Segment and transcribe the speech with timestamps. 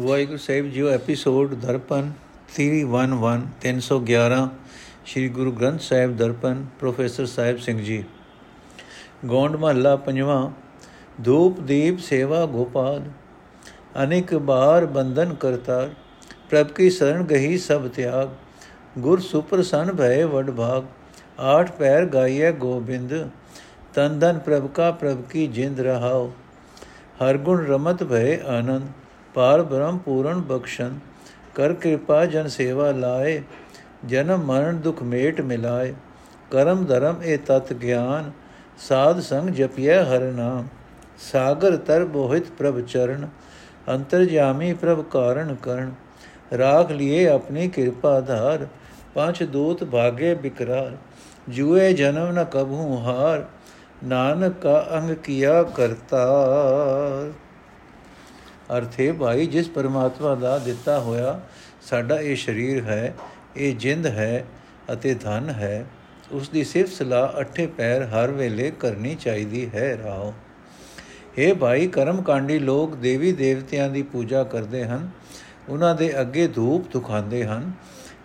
[0.00, 2.10] ਵਾਹਿਗੁਰੂ ਸਾਹਿਬ ਜੀਓ episode Darpan
[2.56, 4.40] 311 311
[5.06, 8.02] Sri Guru Granth Sahib Darpan, professor Sahib Singh ji.
[9.26, 10.50] Gond ਮਹੱਲਾ ਪੰਜਵਾਂ,
[11.22, 13.02] ਧੂਪ ਦੀਪ ਸੇਵਾ ਗੋਪਾਲ,
[14.02, 15.94] ਅਨੇਕ ਬਾਰ ਬੰਧਨ ਕਰਤਾਰ,
[16.50, 18.28] ਪ੍ਰਭ ਕੀ ਸ਼ਰਨ ਗਹੀ ਸਭ ਤਿਆਗ,
[18.98, 20.84] ਗੁਰ ਸੁਪਰਸਨ ਭਏ ਵਡ ਭਾਗ,
[21.38, 23.14] ਆਠ ਪੈਰ ਗਾਈਏ ਗੋਬਿੰਦ,
[23.94, 26.30] ਤਨ ਧਨ ਪ੍ਰਭ ਕਾ ਪ੍ਰਭ ਕੀ ਜਿੰਦ ਰਹਾਓ
[27.22, 28.88] ਹਰ ਗੁਣ ਰਮਤ ਭਏ ਆਨੰਦ
[29.36, 30.98] ਪਾਰ ਬ੍ਰਹਮ ਪੂਰਨ ਬਖਸ਼ਨ
[31.54, 33.42] ਕਰ ਕਿਰਪਾ ਜਨ ਸੇਵਾ ਲਾਏ
[34.06, 35.92] ਜਨਮ ਮਰਨ ਦੁਖ ਮੇਟ ਮਿਲਾਏ,
[36.50, 38.30] ਕਰਮ ਧਰਮ ਇਹ ਤਤ ਗਿਆਨ,
[38.88, 40.66] ਸਾਧ ਸੰਗ ਜਪਿਐ ਹਰ ਨਾਮ।
[41.22, 43.28] ਸਾਗਰ ਤਰ ਬੋਹਿਤ ਪ੍ਰਭ ਚਰਨ,
[43.90, 45.92] ਅੰਤਰ ਜਾਮੀ ਪ੍ਰਭ ਕਾਰਨ ਕਰਨ,
[46.58, 48.66] ਰਾਖ ਲਿਏ ਆਪਣੀ ਕਿਰਪਾ ਧਾਰ,
[49.14, 50.96] ਪੰਜ ਦੂਤ ਭਾਗੇ ਬਿਕਰਾਰ,
[51.48, 53.44] ਜੂਏ ਜਨਮ ਨ ਕਬਹੂ ਹਾਰ,
[54.04, 57.32] ਨਾਨਕ ਕਾ ਅੰਗ ਕੀਆ ਕਰਤਾਰ।
[58.70, 61.40] ਅਰਥੇ ਭਾਈ, ਜਿਸ ਪਰਮਾਤਮਾ ਦਾ ਦਿੱਤਾ ਹੋਇਆ
[61.82, 63.14] ਸਾਡਾ ਇਹ ਸਰੀਰ ਹੈ,
[63.56, 64.44] ਇਹ ਜਿੰਦ ਹੈ
[64.92, 65.86] ਅਤੇ ਧਨ ਹੈ
[66.32, 70.32] ਉਸ ਦੀ ਸਿਫਤ ਸਲਾਹ ਅੱਠੇ ਪੈਰ ਹਰ ਵੇਲੇ ਕਰਨੀ ਚਾਹੀਦੀ ਹੈ ਰਾਓ
[71.38, 75.08] ਇਹ ਭਾਈ ਕਰਮ ਕਾਂਡੀ ਲੋਕ ਦੇਵੀ ਦੇਵਤਿਆਂ ਦੀ ਪੂਜਾ ਕਰਦੇ ਹਨ,
[75.68, 77.72] ਉਹਨਾਂ ਦੇ ਅੱਗੇ ਧੂਪ ਦੁਖਾਉਂਦੇ ਹਨ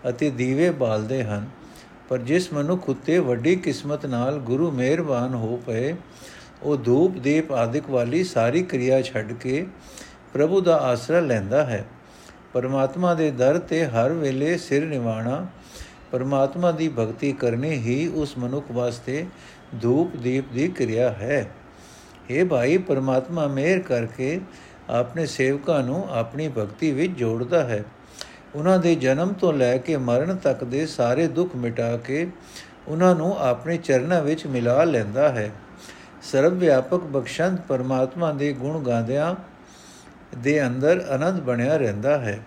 [0.08, 1.48] ਅਤੇ ਦੀਵੇ ਬਾਲਦੇ ਹਨ।
[2.08, 5.94] ਪਰ ਜਿਸ ਮਨੁੱਖ ਉਤੇ ਵੱਡੀ ਕਿਸਮਤ ਨਾਲ ਗੁਰੂ ਮਿਹਰਬਾਨ ਹੋ ਪਏ,
[6.62, 9.66] ਉਹ ਧੂਪ, ਦੀਪ ਆਦਿਕ ਵਾਲੀ ਸਾਰੀ ਕਿਰਿਆ ਛੱਡ ਕੇ
[10.32, 11.84] ਪ੍ਰਭੂ ਦਾ ਆਸਰਾ ਲੈਂਦਾ ਹੈ।
[12.52, 15.46] ਪਰਮਾਤਮਾ ਦੇ ਦਰ ਤੇ ਹਰ ਵੇਲੇ ਸਿਰ ਨਿਵਾਣਾ,
[16.12, 19.26] ਪਰਮਾਤਮਾ ਦੀ ਭਗਤੀ ਕਰਨੀ ਹੀ ਉਸ ਮਨੁੱਖ ਵਾਸਤੇ
[19.82, 21.50] ਧੂਪ ਦੀਪ ਦੀ ਕਿਰਿਆ ਹੈ।
[22.30, 24.40] ਇਹ ਭਾਈ, ਪਰਮਾਤਮਾ ਮਿਹਰ ਕਰਕੇ
[24.90, 27.84] ਆਪਣੇ ਸੇਵਕਾਂ ਨੂੰ ਆਪਣੀ ਭਗਤੀ ਵਿੱਚ ਜੋੜਦਾ ਹੈ।
[28.54, 32.30] ਉਹਨਾਂ ਦੇ ਜਨਮ ਤੋਂ ਲੈ ਕੇ ਮਰਨ ਤੱਕ ਦੇ ਸਾਰੇ ਦੁੱਖ ਮਿਟਾ ਕੇ
[32.88, 35.50] ਉਹਨਾਂ ਨੂੰ ਆਪਣੇ ਚਰਨਾਂ ਵਿੱਚ ਮਿਲਾ ਲੈਂਦਾ ਹੈ।
[36.22, 39.34] ਸਰਵ ਵਿਆਪਕ ਬਖਸ਼ੰਦ ਪਰਮਾਤਮਾ ਦੇ ਗੁਣ ਗਾਉਂਦਿਆਂ
[40.37, 42.39] ਦੇ ਅੰਦਰ ਆਨੰਦ ਬਣਿਆ ਰਹਿੰਦਾ ਹੈ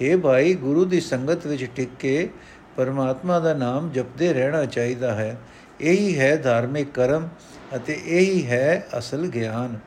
[0.00, 2.28] हे ਭਾਈ ਗੁਰੂ ਦੀ ਸੰਗਤ ਵਿੱਚ ਟਿਕ ਕੇ
[2.76, 5.36] ਪਰਮਾਤਮਾ ਦਾ ਨਾਮ ਜਪਦੇ ਰਹਿਣਾ ਚਾਹੀਦਾ ਹੈ
[5.80, 7.28] ਇਹੀ ਹੈ ਧਾਰਮਿਕ ਕਰਮ
[7.76, 9.78] ਅਤੇ ਇਹੀ ਹੈ ਅਸਲ ਗਿਆਨ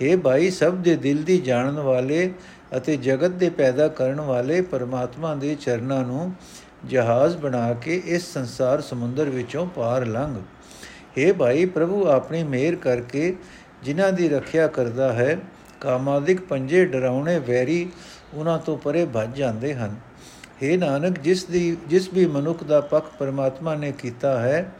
[0.00, 2.30] हे ਭਾਈ ਸਭ ਦੇ ਦਿਲ ਦੀ ਜਾਣਨ ਵਾਲੇ
[2.76, 6.32] ਅਤੇ ਜਗਤ ਦੇ ਪੈਦਾ ਕਰਨ ਵਾਲੇ ਪਰਮਾਤਮਾ ਦੇ ਚਰਨਾਂ ਨੂੰ
[6.84, 10.36] ਜਹਾਜ਼ ਬਣਾ ਕੇ ਇਸ ਸੰਸਾਰ ਸਮੁੰਦਰ ਵਿੱਚੋਂ ਪਾਰ ਲੰਘ
[11.18, 13.34] हे ਭਾਈ ਪ੍ਰਭੂ ਆਪਣੀ ਮਿਹਰ ਕਰਕੇ
[13.82, 15.38] ਜਿਨ੍ਹਾਂ ਦੀ ਰੱਖਿਆ ਕਰਦਾ ਹੈ
[15.81, 17.89] ਕਾਮਾਦਿਕ ਪੰਜੇ ਡਰਾਉਣੇ ਵੈਰੀ
[18.33, 19.95] ਉਹਨਾਂ ਤੋਂ ਪਰੇ ਭੱਜ ਜਾਂਦੇ ਹਨ।
[20.63, 24.71] हे ਨਾਨਕ, ਜਿਸ ਦੀ, ਜਿਸ ਵੀ ਮਨੁੱਖ ਦਾ ਪੱਖ ਪਰਮਾਤਮਾ ਨੇ ਕੀਤਾ ਹੈ,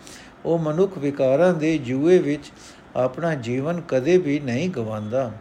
[0.46, 2.52] ਉਹ ਮਨੁੱਖ ਵਿਕਾਰਾਂ ਦੇ ਜੂਏ ਵਿੱਚ
[2.96, 5.32] ਆਪਣਾ ਜੀਵਨ ਕਦੇ ਵੀ ਨਹੀਂ ਗਵਾਉਂਦਾ।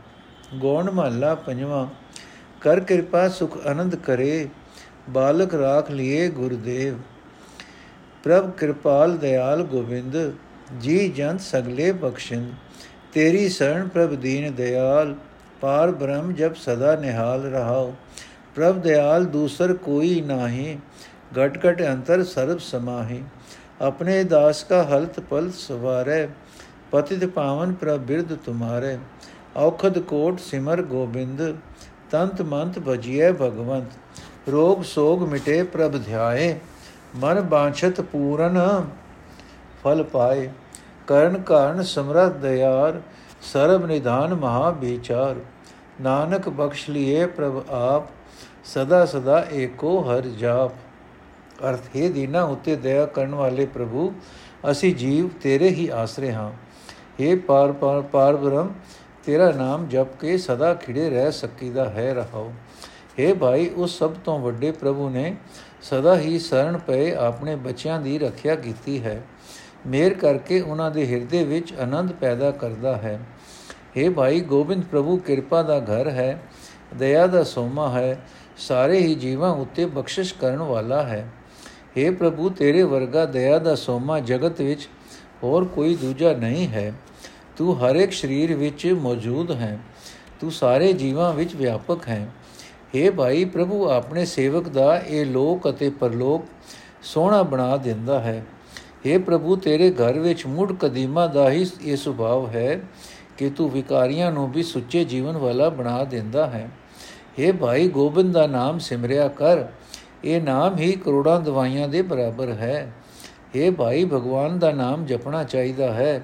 [0.55, 1.87] ਗੋਣ ਮਹੱਲਾ ਪੰਜਵਾਂ,
[2.61, 4.49] ਕਰ ਕਿਰਪਾ ਸੁਖ ਆਨੰਦ ਕਰੇ,
[5.11, 6.99] ਬਾਲਕ ਰਾਖ ਲਿਏ ਗੁਰਦੇਵ।
[8.25, 10.17] ਪ੍ਰਭ ਕਿਰਪਾਲ ਦਇਆਲ ਗੋਬਿੰਦ,
[10.81, 12.53] ਜੀ ਜੰਤ ਸਗਲੇ ਬਖਸ਼ਿੰਦ,
[13.13, 15.15] ਤੇਰੀ ਸਰਣ ਪ੍ਰਭ ਦੀਨ ਦਇਆਲ
[15.61, 17.95] ਪਾਰ ਬ੍ਰਹਮ ਜਬ ਸਦਾ ਨਿਹਾਲ ਰਹਾਓ
[18.55, 20.79] ਪ੍ਰਭ ਦਇਆਲ ਦੂਸਰ ਕੋਈ ਨਾਹੀ,
[21.35, 23.23] ਘਟ ਘਟ ਅੰਤਰ ਸਰਬ ਸਮਾਹੀ।
[23.81, 26.29] ਆਪਣੇ ਦਾਸ ਕਾ ਹਲਤ ਪਲ ਸਵਾਰੇ,
[26.91, 28.97] ਪਤਿਤ ਪਾਵਨ ਪ੍ਰਭ ਬਿਰਧ ਤੁਮਾਰੇ।
[29.57, 31.43] ਔਖਦ ਕੋਟ ਸਿਮਰ ਗੋਬਿੰਦ,
[32.11, 33.99] ਤੰਤ ਮੰਤ ਭਜੀਏ ਭਗਵੰਤ।
[34.49, 36.55] ਰੋਗ ਸੋਗ ਮਿਟੇ ਪ੍ਰਭ ਧਿਆਏ,
[37.17, 38.59] ਮਨ ਬਾਛਤ ਪੂਰਨ
[39.85, 40.49] ਫਲ ਪਾਏ।
[41.07, 43.01] ਕਰਨ ਕਾਰਨ ਸਮਰਥ ਦਇਆਰ
[43.53, 45.37] ਸਰਬ ਨਿਧਾਨ ਮਹਾ ਵਿਚਾਰ।
[46.01, 48.09] ਨਾਨਕ ਬਖਸ਼ ਲਿਏ ਪ੍ਰਭ ਆਪ,
[48.65, 50.73] ਸਦਾ ਸਦਾ ਏਕੋ ਹਰ ਜਾਪ।
[51.65, 54.13] ਅਰਥ, ਹੈ ਦੀਨਾ ਉਤੇ ਦਇਆ ਕਰਨ ਵਾਲੇ ਪ੍ਰਭੂ,
[54.71, 56.51] ਅਸੀਂ ਜੀਵ ਤੇਰੇ ਹੀ ਆਸਰੇ ਹਾਂ।
[57.21, 58.73] हे ਪਾਰ ਪਾਰ ਪਾਰ ਬ੍ਰਹਮ
[59.25, 62.53] ਤੇਰਾ ਨਾਮ ਜਪ ਕੇ ਸਦਾ ਖਿੜੇ ਰਹਿ ਸਕੀਦਾ ਹੈ ਰਹਾਓ
[63.21, 65.37] हे ਭਾਈ, ਉਸ ਸਭ ਤੋਂ ਵੱਡੇ ਪ੍ਰਭੂ ਨੇ
[65.83, 69.23] ਸਦਾ ਹੀ ਸ਼ਰਨ ਪਏ ਆਪਣੇ ਬੱਚਿਆਂ ਦੀ ਰੱਖਿਆ ਕੀਤੀ ਹੈ।
[69.86, 73.20] ਮੇਰ ਕਰਕੇ ਉਹਨਾਂ ਦੇ ਹਿਰਦੇ ਵਿੱਚ ਆਨੰਦ ਪੈਦਾ ਕਰਦਾ ਹੈ
[73.96, 76.40] हे ਭਾਈ ਗੋਬਿੰਦ ਪ੍ਰਭੂ ਕਿਰਪਾ ਦਾ ਘਰ ਹੈ
[76.96, 78.18] ਦਇਆ ਦਾ ਸੋਮਾ ਹੈ
[78.60, 81.26] ਸਾਰੇ ਹੀ ਜੀਵਾਂ ਉੱਤੇ ਬਖਸ਼ਿਸ਼ ਕਰਨ ਵਾਲਾ ਹੈ
[81.98, 84.88] हे ਪ੍ਰਭੂ ਤੇਰੇ ਵਰਗਾ ਦਇਆ ਦਾ ਸੋਮਾ ਜਗਤ ਵਿੱਚ
[85.44, 86.94] ਹੋਰ ਕੋਈ ਦੂਜਾ ਨਹੀਂ ਹੈ
[87.58, 89.78] ਤੂੰ ਹਰ ਇੱਕ ਸਰੀਰ ਵਿੱਚ ਮੌਜੂਦ ਹੈ
[90.42, 92.28] ਤੂੰ ਸਾਰੇ ਜੀਵਾਂ ਵਿੱਚ ਵਿਆਪਕ ਹੈ
[92.96, 96.46] हे ਭਾਈ ਪ੍ਰਭੂ ਆਪਣੇ ਸੇਵਕ ਦਾ ਇਹ ਲੋਕ ਅਤੇ ਪਰਲੋਕ
[97.04, 98.44] ਸੋਹਣਾ ਬਣਾ ਦਿੰਦਾ ਹੈ
[99.06, 102.82] हे ਪ੍ਰਭੂ ਤੇਰੇ ਘਰ ਵਿੱਚ ਮੁੱਢ ਕਦੀਮਾ ਦਾ ਹੀ ਇਹ ਸੁਭਾਅ ਹੈ
[103.38, 106.70] ਕਿ ਤੂੰ ਵਿਕਾਰੀਆਂ ਨੂੰ ਵੀ ਸੁੱਚੇ ਜੀਵਨ ਵਾਲਾ ਬਣਾ ਦਿੰਦਾ ਹੈ
[107.40, 109.66] हे ਭਾਈ ਗੋਬਿੰਦ ਦਾ ਨਾਮ ਸਿਮਰਿਆ ਕਰ
[110.24, 112.92] ਇਹ ਨਾਮ ਹੀ ਕਰੋੜਾਂ ਦਵਾਈਆਂ ਦੇ ਬਰਾਬਰ ਹੈ
[113.56, 116.22] हे ਭਾਈ ਭਗਵਾਨ ਦਾ ਨਾਮ ਜਪਣਾ ਚਾਹੀਦਾ ਹੈ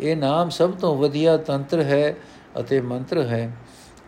[0.00, 2.14] ਇਹ ਨਾਮ ਸਭ ਤੋਂ ਵਧੀਆ ਤੰਤਰ ਹੈ
[2.60, 3.50] ਅਤੇ ਮੰਤਰ ਹੈ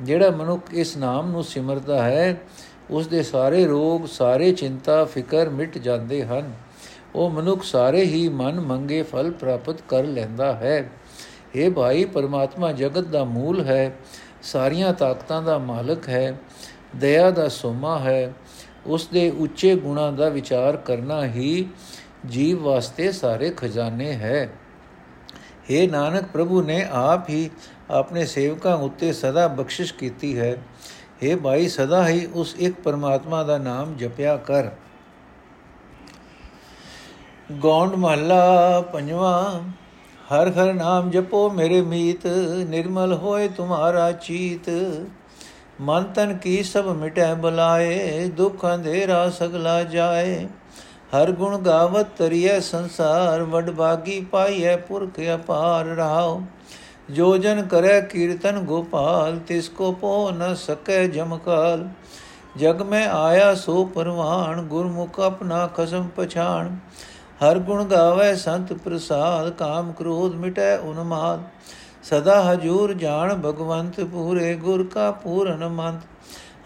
[0.02, 2.36] ਜਿਹੜਾ ਮਨੁੱਖ ਇਸ ਨਾਮ ਨੂੰ ਸਿਮਰਦਾ ਹੈ
[2.90, 6.52] ਉਸ ਦੇ ਸਾਰੇ ਰੋਗ ਸਾਰੇ ਚਿੰਤਾ ਫਿਕਰ ਮਿਟ ਜਾਂਦੇ ਹਨ
[7.14, 10.78] ਉਹ ਮਨੁੱਖ ਸਾਰੇ ਹੀ ਮਨ ਮੰਗੇ ਫਲ ਪ੍ਰਾਪਤ ਕਰ ਲੈਂਦਾ ਹੈ
[11.54, 13.92] हे ਭਾਈ ਪਰਮਾਤਮਾ ਜਗਤ ਦਾ ਮੂਲ ਹੈ
[14.42, 16.36] ਸਾਰੀਆਂ ਤਾਕਤਾਂ ਦਾ ਮਾਲਕ ਹੈ
[16.96, 18.32] ਦਇਆ ਦਾ ਸੋਮਾ ਹੈ
[18.86, 21.68] ਉਸ ਦੇ ਉੱਚੇ ਗੁਣਾਂ ਦਾ ਵਿਚਾਰ ਕਰਨਾ ਹੀ
[22.26, 24.48] ਜੀਵ ਵਾਸਤੇ ਸਾਰੇ ਖਜ਼ਾਨੇ ਹੈ
[25.70, 27.48] हे ਨਾਨਕ ਪ੍ਰਭੂ ਨੇ ਆਪ ਹੀ
[27.90, 30.56] ਆਪਣੇ ਸੇਵਕਾਂ ਉੱਤੇ ਸਦਾ ਬਖਸ਼ਿਸ਼ ਕੀਤੀ ਹੈ
[31.22, 34.70] हे ਭਾਈ ਸਦਾ ਹੀ ਉਸ ਇੱਕ ਪਰਮਾਤਮਾ ਦਾ ਨਾਮ ਜਪਿਆ ਕਰ
[37.51, 39.61] ਗੌਂਡ ਮਹੱਲਾ ਪੰਜਵਾ,
[40.29, 42.25] ਹਰ ਹਰ ਨਾਮ ਜਪੋ ਮੇਰੇ ਮੀਤ,
[42.69, 44.69] ਨਿਰਮਲ ਹੋਏ ਤੁਮਾਰਾ ਚੀਤ।
[45.81, 50.47] ਮਨ ਤਨ ਕੀ ਸਭ ਮਿਟੈ ਬੁਲਾਏ, ਦੁਖ ਅੰਧੇਰਾ ਸਗਲਾ ਜਾਏ।
[51.15, 56.41] ਹਰ ਗੁਣ ਗਾਵਤ ਤਰੀਐ ਸੰਸਾਰ, ਵਡ ਬਾਗੀ ਪਾਈਐ ਪੁਰਖ ਅਪਾਰ ਰਹਾਓ
[57.11, 61.87] ਜੋ ਜਨ ਕਰੈ ਕੀਰਤਨ ਗੋਪਾਲ, ਤਿਸ ਕੋ ਪੋ ਨ ਸਕੈ ਜਮਕਾਲ
[62.57, 66.69] ਜਗ ਮੈਂ ਆਇਆ ਸੋ ਪਰਵਾਣ ਗੁਰਮੁਖ ਆਪਣਾ ਖਸਮ ਪਛਾਣ।
[67.41, 71.43] ਹਰ ਗੁਣ ਗਾਵੇ ਸੰਤ ਪ੍ਰਸਾਦ, ਕਾਮ ਕ੍ਰੋਧ ਮਿਟੈ ਉਨਮਾਦ।
[72.03, 76.01] ਸਦਾ ਹਜੂਰ ਜਾਣ ਭਗਵੰਤ ਪੂਰੇ, ਗੁਰ ਕਾ ਪੂਰਨ ਮੰਤ।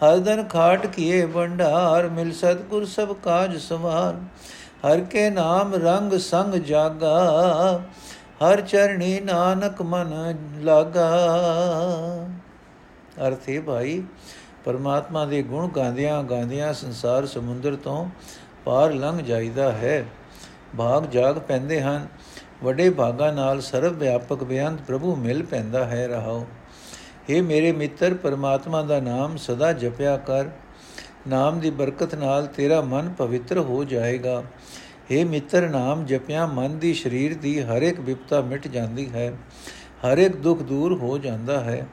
[0.04, 4.14] ਹਰ ਦਿਨ ਖਾਟ ਕੀਏ ਭੰਡਾਰ, ਮਿਲ ਸਤਗੁਰ ਸਭ ਕਾਜ ਸਵਾਰ।
[4.86, 7.80] ਹਰ ਕੇ ਨਾਮ ਰੰਗ ਸੰਗ ਜਾਗਾ,
[8.42, 11.08] ਹਰ ਚਰਣੀ ਨਾਨਕ ਮਨ ਲਾਗਾ।
[13.28, 14.02] ਅਰਥੇ ਭਾਈ,
[14.64, 18.08] ਪਰਮਾਤਮਾ ਦੇ ਗੁਣ ਗਾਉਂਦਿਆਂ ਗਾਉਂਦਿਆਂ ਸੰਸਾਰ ਸਮੁੰਦਰ ਤੋਂ
[18.64, 20.04] ਪਾਰ ਲੰਘ ਜਾਈਦਾ ਹੈ।
[20.78, 22.06] ਭਾਗ ਜਾਗ ਪੈਂਦੇ ਹਨ।
[22.64, 26.46] ਵੱਡੇ ਭਾਗਾ ਨਾਲ ਸਰਵ ਵਿਆਪਕ ਬੇਅੰਤ ਪ੍ਰਭੂ ਮਿਲ ਪੈਂਦਾ ਹੈ ਰਹਾਓ।
[27.30, 30.44] हे ਮੇਰੇ ਮਿੱਤਰ, ਪਰਮਾਤਮਾ ਦਾ ਨਾਮ ਸਦਾ ਜਪਿਆ ਕਰ।
[31.28, 34.42] ਨਾਮ ਦੀ ਬਰਕਤ ਨਾਲ ਤੇਰਾ ਮਨ ਪਵਿੱਤਰ ਹੋ ਜਾਏਗਾ।
[35.12, 39.32] हे ਮਿੱਤਰ, ਨਾਮ ਜਪਿਆ ਮਨ ਦੀ ਸਰੀਰ ਦੀ ਹਰ ਇੱਕ ਵਿਪਤਾ ਮਿਟ ਜਾਂਦੀ ਹੈ।
[40.06, 41.86] ਹਰ ਇੱਕ ਦੁੱਖ ਦੂਰ ਹੋ ਜਾਂਦਾ ਹੈ।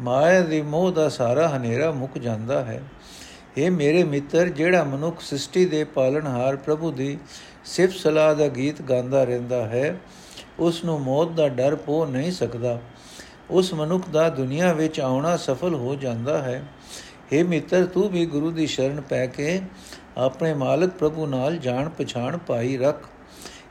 [0.00, 2.82] ਮਾਇਆ ਦੇ ਮੋਹ ਦਾ ਸਾਰਾ ਹਨੇਰਾ ਮੁੱਕ ਜਾਂਦਾ ਹੈ।
[3.58, 7.18] ਇਹ ਮੇਰੇ ਮਿੱਤਰ, ਜਿਹੜਾ ਮਨੁੱਖ ਸ੍ਰਿਸ਼ਟੀ ਦੇ ਪਾਲਣਹਾਰ ਪ੍ਰਭੂ ਦੀ
[7.64, 10.00] ਸਿਫਤ ਸਲਾਹ ਦਾ ਗੀਤ ਗਾਉਂਦਾ ਰਹਿੰਦਾ ਹੈ
[10.58, 12.80] ਉਸ ਨੂੰ ਮੌਤ ਦਾ ਡਰ ਪੋ ਨਹੀਂ ਸਕਦਾ।
[13.50, 16.62] ਉਸ ਮਨੁੱਖ ਦਾ ਦੁਨੀਆ ਵਿੱਚ ਆਉਣਾ ਸਫਲ ਹੋ ਜਾਂਦਾ ਹੈ।
[17.32, 19.60] हे ਮਿੱਤਰ, ਤੂੰ ਵੀ ਗੁਰੂ ਦੀ ਸ਼ਰਨ ਪੈ ਕੇ
[20.16, 23.04] ਆਪਣੇ ਮਾਲਕ ਪ੍ਰਭੂ ਨਾਲ ਜਾਣ ਪਛਾਣ ਪਾਈ ਰੱਖ।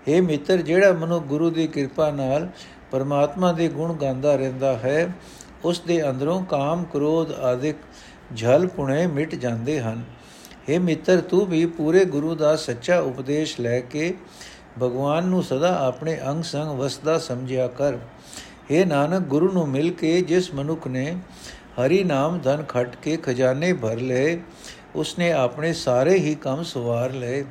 [0.10, 2.50] हे ਮਿੱਤਰ, ਜਿਹੜਾ ਮਨੁੱਖ ਗੁਰੂ ਦੀ ਕਿਰਪਾ ਨਾਲ
[2.92, 5.14] ਪਰਮਾਤਮਾ ਦੇ ਗੁਣ ਗਾਉਂਦਾ ਰਹਿੰਦਾ ਹੈ
[5.66, 7.76] ਉਸ ਦੇ ਅੰਦਰੋਂ ਕਾਮ ਕ੍ਰੋਧ ਆਦਿਕ
[8.36, 10.04] ਝਲ ਪੁਣੇ ਮਿਟ ਜਾਂਦੇ ਹਨ।
[10.70, 14.14] हे ਮਿੱਤਰ, ਤੂੰ ਵੀ ਪੂਰੇ ਗੁਰੂ ਦਾ ਸੱਚਾ ਉਪਦੇਸ਼ ਲੈ ਕੇ
[14.84, 17.94] ਭਗਵਾਨ ਨੂੰ ਸਦਾ ਆਪਣੇ ਅੰਗ ਸੰਗ ਵਸਦਾ ਸਮਝਿਆ ਕਰ।
[18.72, 21.18] हे ਨਾਨਕ, ਗੁਰੂ ਨੂੰ ਮਿਲ ਕੇ ਜਿਸ ਮਨੁੱਖ ਨੇ
[21.80, 24.40] ਹਰੀ ਨਾਮ ਧਨ ਖਟ ਕੇ ਖਜ਼ਾਨੇ ਭਰ ਲਏ,
[24.96, 27.44] ਉਸਨੇ ਆਪਣੇ ਸਾਰੇ ਹੀ ਕੰਮ ਸਵਾਰ ਲਏ।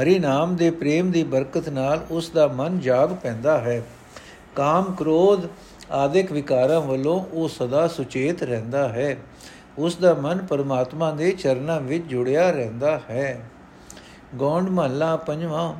[0.00, 3.82] ਹਰੀ ਨਾਮ ਦੇ ਪ੍ਰੇਮ ਦੀ ਬਰਕਤ ਨਾਲ ਉਸ ਦਾ ਮਨ ਜਾਗ ਪੈਂਦਾ ਹੈ।
[4.56, 5.40] ਕਾਮ ਕ੍ਰੋਧ
[5.90, 9.16] ਆਦਿਕ ਵਿਕਾਰਾਂ ਵੱਲੋਂ ਉਹ ਸਦਾ ਸੁਚੇਤ ਰਹਿੰਦਾ ਹੈ।
[9.78, 13.40] ਉਸ ਦਾ ਮਨ ਪਰਮਾਤਮਾ ਦੇ ਚਰਨਾਂ ਵਿੱਚ ਜੁੜਿਆ ਰਹਿੰਦਾ ਹੈ।
[14.36, 15.74] ਗੌਂਡ ਮਹੱਲਾ ਪੰਜਵਾਂ,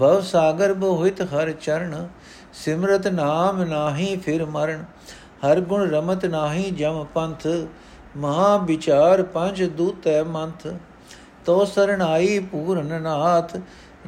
[0.00, 2.08] ਭਵ ਸਾਗਰ ਬੋਹਿਤ ਹਰ ਚਰਨ,
[2.52, 4.84] ਸਿਮਰਤ ਨਾਮ ਨਾਹੀ ਫਿਰ ਮਰਨ,
[5.44, 7.46] ਹਰ ਗੁਣ ਰਮਤ ਨਾਹੀ ਜਮ ਪੰਥ,
[8.16, 10.66] ਮਹਾ ਵਿਚਾਰ ਪੰਜ ਦੂਤੈ ਮੰਥ
[11.46, 13.56] ਤੋ ਸਰਣਾਈ ਪੂਰਨ ਨਾਥ,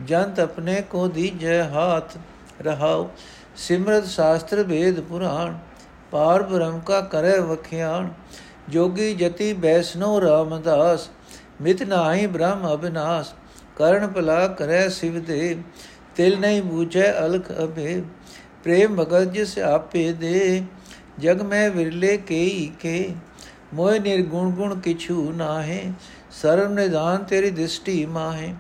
[0.05, 2.17] ਜੰਤ ਆਪਣੇ ਕੋ ਦੀਜੈ ਹਾਥ,
[2.63, 3.09] ਰਹਾਉ,
[3.57, 5.59] ਸਿਮਰਤ ਸ਼ਾਸਤਰ ਵੇਦ ਪੁਰਾਣ
[6.11, 8.09] ਪਾਰ ਬ੍ਰਹਮ ਕਾ ਕਰੇ ਵਖਿਆਣ
[8.69, 11.09] ਜੋਗੀ ਜਤੀ ਬੈਸਨੋ ਰਾਮਦਾਸ
[11.61, 13.33] ਮਿਤ ਨਾਹੀ ਬ੍ਰਹਮ ਅਬਿਨਾਸ਼
[13.77, 15.57] ਕਰਨ ਭਲਾ ਕਰੈ ਸਿਵ ਦੇ
[16.17, 18.03] ਤਿਲ ਨਹੀਂ ਬੂਝੈ ਅਲਖ ਅਭੇ
[18.65, 20.63] ਪ੍ਰੇਮ ਭਗਤ ਜਿਸ ਆਪੇ ਦੇ
[21.21, 23.15] ਜਗ ਮੈਂ ਵਿਰਲੇ ਕੇਈ ਕੇ
[23.75, 25.83] ਮੋਇ ਨਿਰਗੁਣ ਗੁਣ ਕਿਛੂ ਨਾਹੇ
[26.33, 28.53] ਸਰਮ ਨਿਦਾਨ ਤੇਰੀ ਦ੍ਰਿਸ਼ਟੀ ਮਾਹੇ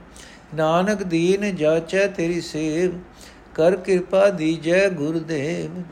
[0.54, 2.98] ਨਾਨਕ ਦੀਨ ਜਾਚੈ ਤੇਰੀ ਸੇਵ
[3.54, 5.82] ਕਰ ਕਿਰਪਾ ਦੀਜੈ ਗੁਰਦੇਵ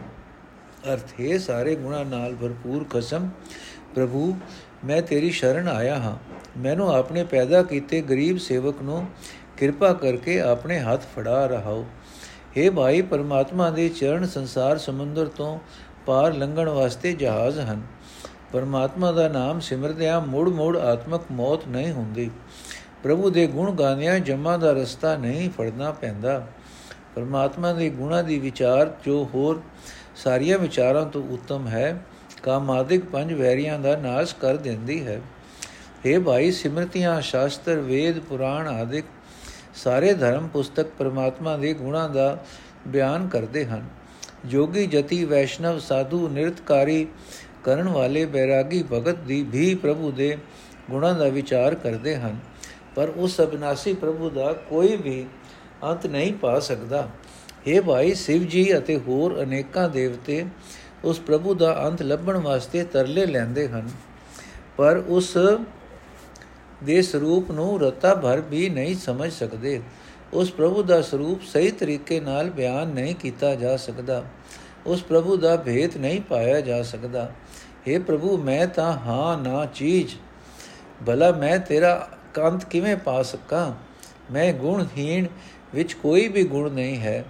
[0.92, 3.28] ਅਰਥ ਹੈ, ਸਾਰੇ ਗੁਣਾ ਨਾਲ ਭਰਪੂਰ ਕਸਮ
[3.94, 4.36] ਪ੍ਰਭੂ,
[4.84, 6.16] ਮੈਂ ਤੇਰੀ ਸ਼ਰਨ ਆਇਆ ਹਾਂ।
[6.58, 9.06] ਮੈਨੂੰ ਆਪਣੇ ਪੈਦਾ ਕੀਤੇ ਗਰੀਬ ਸੇਵਕ ਨੂੰ
[9.56, 11.86] ਕਿਰਪਾ ਕਰਕੇ ਆਪਣੇ ਹੱਥ ਫੜਾ ਰਹਾਓ।
[12.58, 15.58] हे ਭਾਈ, ਪਰਮਾਤਮਾ ਦੇ ਚਰਨ ਸੰਸਾਰ ਸਮੁੰਦਰ ਤੋਂ
[16.06, 17.82] ਪਾਰ ਲੰਘਣ ਵਾਸਤੇ ਜਹਾਜ਼ ਹਨ।
[18.52, 22.30] ਪਰਮਾਤਮਾ ਦਾ ਨਾਮ ਸਿਮਰਦਿਆਂ ਮੋੜ ਮੋੜ ਆਤਮਕ ਮੌਤ ਨਹੀਂ ਹੁੰਦੀ।
[23.02, 26.46] ਪ੍ਰਭੂ ਦੇ ਗੁਣ ਗਾਉਂਦਿਆਂ ਜਮਾ ਦਾ ਰਸਤਾ ਨਹੀਂ ਫੜਨਾ ਪੈਂਦਾ।
[27.14, 29.62] ਪਰਮਾਤਮਾ ਦੇ ਗੁਣਾ ਦੀ ਵਿਚਾਰ ਜੋ ਹੋਰ
[30.16, 32.04] ਸਾਰੀਆਂ ਵਿਚਾਰਾਂ ਤੋਂ ਉੱਤਮ ਹੈ
[32.42, 35.20] ਕਾਮਾਦਿਕ ਪੰਜ ਵੈਰੀਆਂ ਦਾ ਨਾਸ਼ ਕਰ ਦਿੰਦੀ ਹੈ।
[36.06, 39.04] हे ਭਾਈ, ਸਿਮਰਤੀਆਂ, ਸ਼ਾਸਤਰ, ਵੇਦ, ਪੁਰਾਣ ਆਦਿਕ
[39.75, 42.44] ਸਾਰੇ ਧਰਮ ਪੁਸਤਕ ਪਰਮਾਤਮਾ ਦੇ ਗੁਣਾਂ ਦਾ
[42.88, 43.85] ਬਿਆਨ ਕਰਦੇ ਹਨ।
[44.46, 47.06] ਜੋਗੀ, ਜਤੀ, ਵੈਸ਼ਨਵ, ਸਾਧੂ, ਨਿਰਤਕਾਰੀ
[47.64, 50.37] ਕਰਨ ਵਾਲੇ ਬੈਰਾਗੀ ਭਗਤ ਦੀ ਵੀ ਪ੍ਰਭੂ ਦੇ
[50.90, 52.38] ਗੁਣਾਂ ਦਾ ਵਿਚਾਰ ਕਰਦੇ ਹਨ।
[52.94, 55.26] ਪਰ ਉਸ ਅਬਨਾਸੀ ਪ੍ਰਭੂ ਦਾ ਕੋਈ ਵੀ
[55.85, 57.08] ਅੰਤ ਨਹੀਂ ਪਾ ਸਕਦਾ।
[57.68, 60.44] हे ਭਾਈ ਸ਼ਿਵ ਜੀ ਅਤੇ ਹੋਰ ਅਨੇਕਾਂ ਦੇਵਤੇ
[61.04, 63.88] ਉਸ ਪ੍ਰਭੂ ਦਾ ਅੰਤ ਲੱਭਣ ਵਾਸਤੇ ਤਰਲੇ ਲੈਂਦੇ ਹਨ,
[64.76, 65.37] ਪਰ ਉਸ
[66.85, 69.80] ਦੇ ਸਰੂਪ ਨੂੰ ਰਤਾ ਭਰ ਵੀ ਨਹੀਂ ਸਮਝ ਸਕਦੇ।
[70.32, 74.23] ਉਸ ਪ੍ਰਭੂ ਦਾ ਸਰੂਪ ਸਹੀ ਤਰੀਕੇ ਨਾਲ ਬਿਆਨ ਨਹੀਂ ਕੀਤਾ ਜਾ ਸਕਦਾ।
[74.87, 77.30] ਉਸ ਪ੍ਰਭੂ ਦਾ ਭੇਤ ਨਹੀਂ ਪਾਇਆ ਜਾ ਸਕਦਾ।
[77.87, 80.14] हे ਪ੍ਰਭੂ, ਮੈਂ ਤਾਂ ਹਾਂ ਨਾ ਚੀਜ਼।
[81.06, 83.73] ਭਲਾ ਮੈਂ ਤੇਰਾ ਕੰਤ ਕਿਵੇਂ ਪਾ ਸਕਾਂ?
[84.32, 85.26] ਮੈਂ ਗੁਣਹੀਣ
[85.75, 87.25] ਵਿੱਚ ਕੋਈ ਵੀ ਗੁਣ ਨਹੀਂ ਹੈ।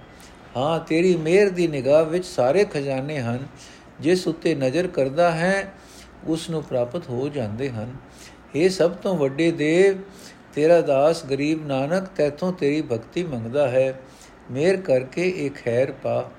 [0.57, 3.39] ਹਾਂ, ਤੇਰੀ ਮਿਹਰ ਦੀ ਨਿਗਾਹ ਵਿੱਚ ਸਾਰੇ ਖਜ਼ਾਨੇ ਹਨ।
[4.01, 5.73] ਜਿਸ ਉੱਤੇ ਨਜ਼ਰ ਕਰਦਾ ਹੈ,
[6.27, 7.93] ਉਸ ਨੂੰ ਪ੍ਰਾਪਤ ਹੋ ਜਾਂਦੇ ਹਨ।
[8.55, 9.97] ਇਹ ਸਭ ਤੋਂ ਵੱਡੇ ਦੇਵ,
[10.55, 14.01] ਤੇਰਾ ਦਾਸ ਗਰੀਬ ਨਾਨਕ, ਤੇਥੋਂ ਤੇਰੀ ਭਗਤੀ ਮੰਗਦਾ ਹੈ।
[14.51, 16.31] ਮਿਹਰ ਕਰਕੇ ਇਹ ਖੈਰ ਪਾ।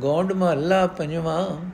[0.00, 1.70] ਗੌਂਡ ਮਹੱਲਾ ਪੰਜਵਾਂ,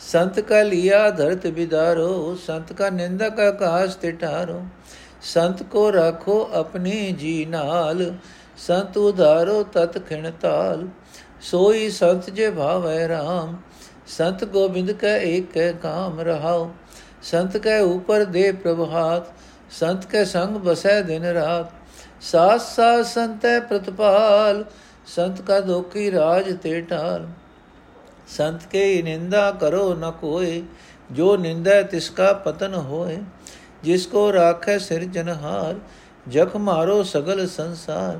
[0.00, 4.62] ਸੰਤ ਕਾ ਲਿਆ ਧਰਤ ਬਿਦਾਰੋ, ਸੰਤ ਕਾ ਨਿੰਦਾ ਕਾ ਕਾਸ ਤੇ ਟਾਰੋ।
[5.22, 8.14] ਸੰਤ ਕੋ ਰੱਖੋ ਆਪਣੀ ਜੀ ਨਾਲ
[8.58, 10.86] ਸੰਤ ਉਧਾਰੋ ਤਤ ਖਿਣ ਤਾਲ,
[11.40, 13.56] ਸੋਈ ਸੰਤ ਜੇ ਭਾਵੈ ਰਾਮ।
[14.06, 16.70] ਸੰਤ ਗੋਬਿੰਦ ਕੈ ਏਕ ਕੈ ਕਾਮ ਰਹਾਓ
[17.22, 19.32] ਸੰਤ ਕੈ ਉਪਰ ਦੇ ਪ੍ਰਭਾਤ,
[19.70, 21.72] ਸੰਤ ਕੈ ਸੰਗ ਬਸੈ ਦਿਨ ਰਾਤ।
[22.20, 24.64] ਸਾਸ ਸਾਸ ਸੰਤੈ ਪ੍ਰਤਪਾਲ,
[25.06, 27.26] ਸੰਤ ਕਾ ਦੋਖੀ ਰਾਜ ਤੇ ਢਾਲ।
[28.28, 30.62] ਸੰਤ ਕੇ ਨਿੰਦਾ ਕਰੋ ਨ ਕੋਏ,
[31.12, 33.18] ਜੋ ਨਿੰਦਾ ਤਿਸ ਕਾ ਪਤਨ ਹੋਏ।
[33.84, 35.74] ਜਿਸ ਕੋ ਰਾਖੈ ਸਿਰਜਨਹਾਰ
[36.28, 38.18] ਜਖ ਮਾਰੋ ਸਗਲ ਸੰਸਾਰ।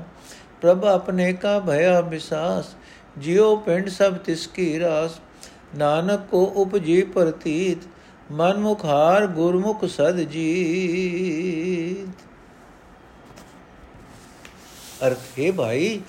[0.61, 2.75] ਪ੍ਰਭ ਆਪਣੇ ਕਾ ਭਇਆ ਵਿਸਾਸ
[3.17, 5.11] ਜਿਉ ਪਿੰਡ ਸਭ ਤਿਸ ਕੀ ਰਾਸ।
[5.77, 7.77] ਨਾਨਕ ਕੋ ਉਪਜੀ ਪ੍ਰਤੀਤ,
[8.31, 12.07] ਮਨ ਮੁਖਾਰ ਗੁਰਮੁਖ ਸਦ ਜੀਤ।
[15.07, 16.01] ਅਰਥ, ਹੈ ਭਾਈ,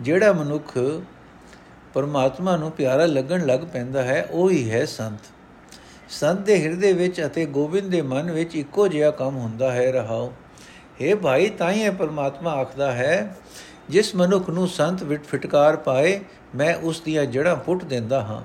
[0.00, 0.78] ਜਿਹੜਾ ਮਨੁੱਖ
[1.94, 5.20] ਪਰਮਾਤਮਾ ਨੂੰ ਪਿਆਰਾ ਲੱਗਣ ਲੱਗ ਪੈਂਦਾ ਹੈ, ਉਹ ਹੀ ਹੈ ਸੰਤ।
[6.08, 10.32] ਸੰਤ ਦੇ ਹਿਰਦੇ ਵਿੱਚ ਅਤੇ ਗੋਬਿੰਦ ਦੇ ਮਨ ਵਿੱਚ ਇੱਕੋ ਜਿਹਾ ਕੰਮ ਹੁੰਦਾ ਹੈ, ਰਹਾਓ।
[11.00, 13.36] ਇਹ ਭਾਈ, ਤਾਂ ਹੀ ਇਹ ਪਰਮਾਤਮਾ ਆਖਦਾ ਹੈ
[13.90, 16.20] ਜਿਸ ਮਨੁੱਖ ਨੂੰ ਸੰਤ ਵਿਟ ਫਟਕਾਰ ਪਾਏ,
[16.54, 18.42] ਮੈਂ ਉਸ ਦੀਆਂ ਜੜਾਂ ਪੁੱਟ ਦਿੰਦਾ ਹਾਂ।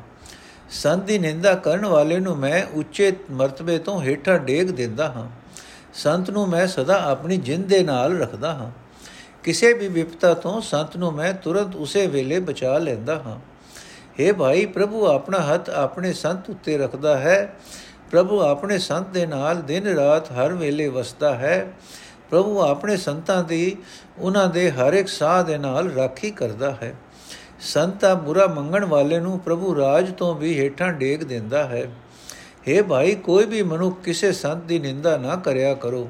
[0.69, 5.27] ਸੰਤ ਦੀ ਨਿੰਦਾ ਕਰਨ ਵਾਲੇ ਨੂੰ ਮੈਂ ਉੱਚੇ ਮਰਤਬੇ ਤੋਂ ਹੇਠਾਂ ਡੇਗ ਦਿੰਦਾ ਹਾਂ।
[5.93, 8.71] ਸੰਤ ਨੂੰ ਮੈਂ ਸਦਾ ਆਪਣੀ ਜਿੰਦ ਦੇ ਨਾਲ ਰੱਖਦਾ ਹਾਂ।
[9.43, 13.39] ਕਿਸੇ ਵੀ ਵਿਪਤਾ ਤੋਂ ਸੰਤ ਨੂੰ ਮੈਂ ਤੁਰੰਤ ਉਸੇ ਵੇਲੇ ਬਚਾ ਲੈਂਦਾ ਹਾਂ।
[14.19, 17.55] हे ਭਾਈ, ਪ੍ਰਭੂ ਆਪਣਾ ਹੱਥ ਆਪਣੇ ਸੰਤ ਉੱਤੇ ਰੱਖਦਾ ਹੈ।
[18.11, 21.73] ਪ੍ਰਭੂ ਆਪਣੇ ਸੰਤ ਦੇ ਨਾਲ ਦਿਨ ਰਾਤ ਹਰ ਵੇਲੇ ਵਸਦਾ ਹੈ।
[22.29, 23.77] ਪ੍ਰਭੂ ਆਪਣੇ ਸੰਤਾਂ ਦੀ
[24.17, 26.95] ਉਹਨਾਂ ਦੇ ਹਰ ਇੱਕ ਸਾਹ ਦੇ ਨਾਲ ਰਾਖੀ ਕਰਦਾ ਹੈ।
[27.59, 31.91] ਸੰਤਾ ਬੁਰਾ ਮੰਗਣ ਵਾਲੇ ਨੂੰ ਪ੍ਰਭੂ ਰਾਜ ਤੋਂ ਵੀ ਹੇਠਾਂ ਡੇਗ ਦਿੰਦਾ ਹੈ।
[32.69, 36.09] हे ਭਾਈ, ਕੋਈ ਵੀ ਮਨੁੱਖ ਕਿਸੇ ਸੰਤ ਦੀ ਨਿੰਦਾ ਨਾ ਕਰਿਆ ਕਰੋ।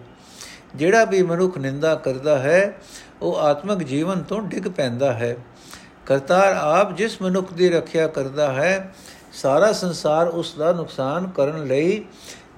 [0.76, 2.78] ਜਿਹੜਾ ਵੀ ਮਨੁੱਖ ਨਿੰਦਾ ਕਰਦਾ ਹੈ,
[3.22, 5.38] ਉਹ ਆਤਮਿਕ ਜੀਵਨ ਤੋਂ ਡਿੱਗ ਪੈਂਦਾ ਹੈ।
[6.06, 8.94] ਕਰਤਾਰ ਆਪ ਜਿਸ ਮਨੁੱਖ ਦੀ ਰੱਖਿਆ ਕਰਦਾ ਹੈ,
[9.34, 12.06] ਸਾਰਾ ਸੰਸਾਰ ਉਸ ਦਾ ਨੁਕਸਾਨ ਕਰਨ ਲਈ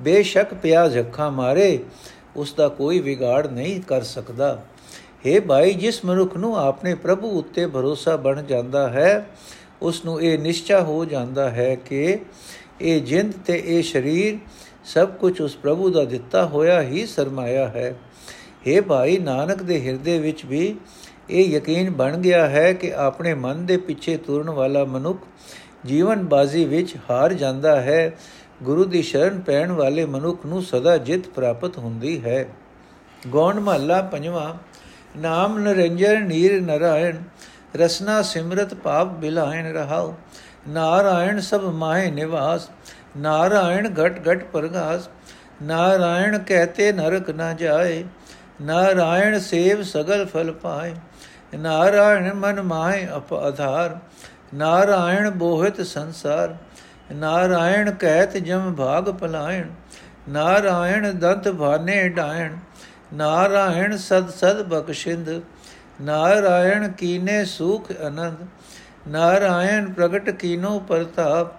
[0.02, 1.80] ਬੇਸ਼ੱਕ ਪਿਆ ਝੱਖਾਂ ਮਾਰੇ
[2.36, 4.62] ਉਸ ਦਾ ਕੋਈ ਵਿਗਾੜ ਨਹੀਂ ਕਰ ਸਕਦਾ।
[5.28, 9.28] हे ਭਾਈ, ਜਿਸ ਮਨੁੱਖ ਨੂੰ ਆਪਣੇ ਪ੍ਰਭੂ ਉੱਤੇ ਭਰੋਸਾ ਬਣ ਜਾਂਦਾ ਹੈ
[9.82, 12.20] ਉਸ ਨੂੰ ਇਹ ਨਿਸ਼ਚਾ ਹੋ ਜਾਂਦਾ ਹੈ ਕਿ
[12.82, 14.38] ਇਹ ਜਿੰਦ ਤੇ ਇਹ ਸਰੀਰ
[14.86, 17.96] ਸਭ ਕੁਝ ਉਸ ਪ੍ਰਭੂ ਦਾ ਦਿੱਤਾ ਹੋਇਆ ਹੀ ਸਰਮਾਇਆ ਹੈ।
[18.68, 20.76] हे ਭਾਈ, ਨਾਨਕ ਦੇ ਹਿਰਦੇ ਵਿੱਚ ਵੀ
[21.30, 25.20] ਇਹ ਯਕੀਨ ਬਣ ਗਿਆ ਹੈ ਕਿ ਆਪਣੇ ਮਨ ਦੇ ਪਿੱਛੇ ਤੁਰਨ ਵਾਲਾ ਮਨੁੱਖ
[25.86, 28.18] ਜੀਵਨ ਬਾਜ਼ੀ ਵਿੱਚ ਹਾਰ ਜਾਂਦਾ ਹੈ।
[28.64, 32.46] ਗੁਰੂ ਦੀ ਸ਼ਰਨ ਪੈਣ ਵਾਲੇ ਮਨੁੱਖ ਨੂੰ ਸਦਾ ਜਿੱਤ ਪ੍ਰਾਪਤ ਹੁੰਦੀ ਹੈ।
[33.28, 34.54] ਗੌਣ ਮਹੱਲਾ ਪੰਜਵਾਂ,
[35.20, 37.18] ਨਾਮ ਨਰੰਜਨ ਨੀਰ ਨਰਾਇਣ,
[37.76, 40.14] ਰਸਨਾ ਸਿਮਰਤ ਪਾਪ ਬਿਲਾਇਣ ਰਹਾਉ,
[40.68, 42.70] ਨਾਰਾਇਣ ਸਭ ਮਾਹੇ ਨਿਵਾਸ,
[43.18, 45.10] ਨਾਰਾਇਣ ਘਟ ਘਟ ਪ੍ਰਗਾਸ,
[45.64, 48.04] ਨਾਰਾਇਣ ਕਹਤੇ ਨਰਕ ਨਾ ਜਾਏ,
[48.62, 50.94] ਨਾਰਾਇਣ ਸੇਵ ਸਗਲ ਫਲ ਪਾਏ,
[51.60, 53.98] ਨਾਰਾਇਣ ਮਨ ਮਾਹੇ ਅਪ ਆਧਾਰ,
[54.54, 56.56] ਨਾਰਾਇਣ ਬੋਹਿਤ ਸੰਸਾਰ
[57.14, 59.68] ਨਾਰਾਇਣ ਕਹਿਤ ਜਮ ਭਾਗ ਪਲਾਇਣ
[60.30, 62.56] ਨਾਰਾਇਣ ਦੰਤ ਭਾਨੇ ਡਾਇਣ,
[63.14, 65.30] ਨਾਰਾਇਣ ਸਦ ਸਦ ਬਖਸ਼ਿੰਦ,
[66.02, 68.46] ਨਾਰਾਇਣ ਕੀਨੇ ਸੁਖ ਅਨੰਦ,
[69.08, 71.54] ਨਾਰਾਇਣ ਪ੍ਰਗਟ ਕੀਨੋ ਪ੍ਰਤਾਪ,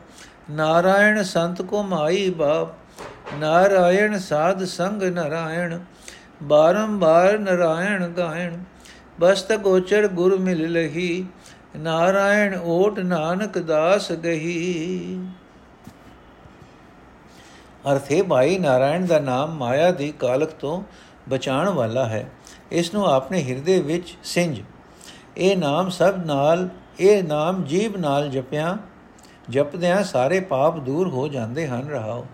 [0.50, 2.74] ਨਾਰਾਇਣ ਸੰਤ ਕੋ ਮਾਈ ਬਾਪ,
[3.38, 5.78] ਨਾਰਾਇਣ ਸਾਧ ਸੰਗ ਨਾਰਾਇਣ,
[6.42, 8.56] ਬਾਰੰਬਾਰ ਨਾਰਾਇਣ ਗਾਇਣ,
[9.20, 11.26] ਬਸਤ ਗੋਚਰ ਗੁਰ ਮਿਲ ਲਹੀ,
[11.76, 15.20] ਨਾਰਾਇਣ ਓਟ ਨਾਨਕ ਦਾਸ ਗਹੀ।
[17.90, 20.82] ਅਰਥੇ ਭਾਈ ਨਾਰਾਇਣ ਦਾ ਨਾਮ ਮਾਇਆ ਦੀ ਕਾਲਕ ਤੋਂ
[21.28, 22.30] ਬਚਾਉਣ ਵਾਲਾ ਹੈ।
[22.72, 24.60] ਇਸ ਨੂੰ ਆਪਣੇ ਹਿਰਦੇ ਵਿੱਚ ਸਿੰਜ।
[25.36, 26.68] ਇਹ ਨਾਮ ਸਭ ਨਾਲ,
[27.00, 28.78] ਇਹ ਨਾਮ ਜੀਬ ਨਾਲ ਜਪਿਆ,
[29.50, 32.26] ਜਪਦਿਆਂ ਸਾਰੇ ਪਾਪ ਦੂਰ ਹੋ ਜਾਂਦੇ ਹਨ। ਰਹਾਓ।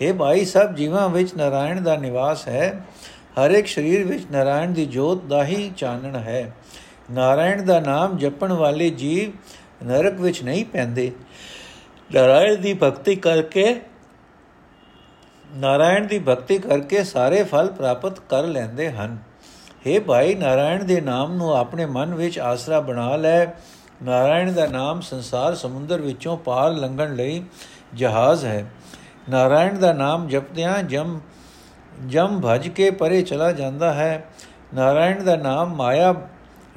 [0.00, 2.80] ਇਹ ਭਾਈ, ਸਭ ਜੀਵਾਂ ਵਿੱਚ ਨਾਰਾਇਣ ਦਾ ਨਿਵਾਸ ਹੈ।
[3.12, 6.56] ਹਰ ਇੱਕ ਸਰੀਰ ਵਿੱਚ ਨਾਰਾਇਣ ਦੀ ਜੋਤ ਦਾ ਹੀ ਚਾਨਣ ਹੈ।
[7.12, 9.30] ਨਾਰਾਇਣ ਦਾ ਨਾਮ ਜਪਣ ਵਾਲੇ ਜੀਵ
[9.86, 11.12] ਨਰਕ ਵਿੱਚ ਨਹੀਂ ਪੈਂਦੇ।
[12.14, 13.80] ਨਾਰਾਇਣ ਦੀ ਭਗਤੀ ਕਰਕੇ
[15.56, 19.18] ਨਾਰਾਇਣ ਦੀ ਭਗਤੀ ਕਰਕੇ ਸਾਰੇ ਫਲ ਪ੍ਰਾਪਤ ਕਰ ਲੈਂਦੇ ਹਨ।
[19.86, 23.46] हे ਭਾਈ, ਨਾਰਾਇਣ ਦੇ ਨਾਮ ਨੂੰ ਆਪਣੇ ਮਨ ਵਿੱਚ ਆਸਰਾ ਬਣਾ ਲੈ।
[24.02, 27.44] ਨਾਰਾਇਣ ਦਾ ਨਾਮ ਸੰਸਾਰ ਸਮੁੰਦਰ ਵਿੱਚੋਂ ਪਾਰ ਲੰਘਣ ਲਈ
[27.94, 28.70] ਜਹਾਜ਼ ਹੈ।
[29.28, 31.20] ਨਾਰਾਇਣ ਦਾ ਨਾਮ ਜਪਦਿਆਂ ਜਮ
[32.06, 34.24] ਜਮ ਭਜ ਕੇ ਪਰੇ ਚਲਾ ਜਾਂਦਾ ਹੈ।
[34.74, 36.14] ਨਾਰਾਇਣ ਦਾ ਨਾਮ ਮਾਇਆ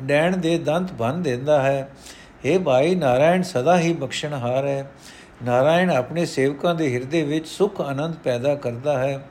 [0.01, 1.89] ਡੈਣ ਦੇ ਦੰਤ ਭੰਨ ਦਿੰਦਾ ਹੈ।
[2.45, 4.91] हे ਭਾਈ, ਨਾਰਾਇਣ ਸਦਾ ਹੀ ਬਖਸ਼ਣਹਾਰ ਹੈ।
[5.43, 9.23] ਨਾਰਾਇਣ ਆਪਣੇ ਸੇਵਕਾਂ ਦੇ ਹਿਰਦੇ ਵਿੱਚ ਸੁਖ ਆਨੰਦ ਪੈਦਾ ਕਰਦਾ ਹੈ।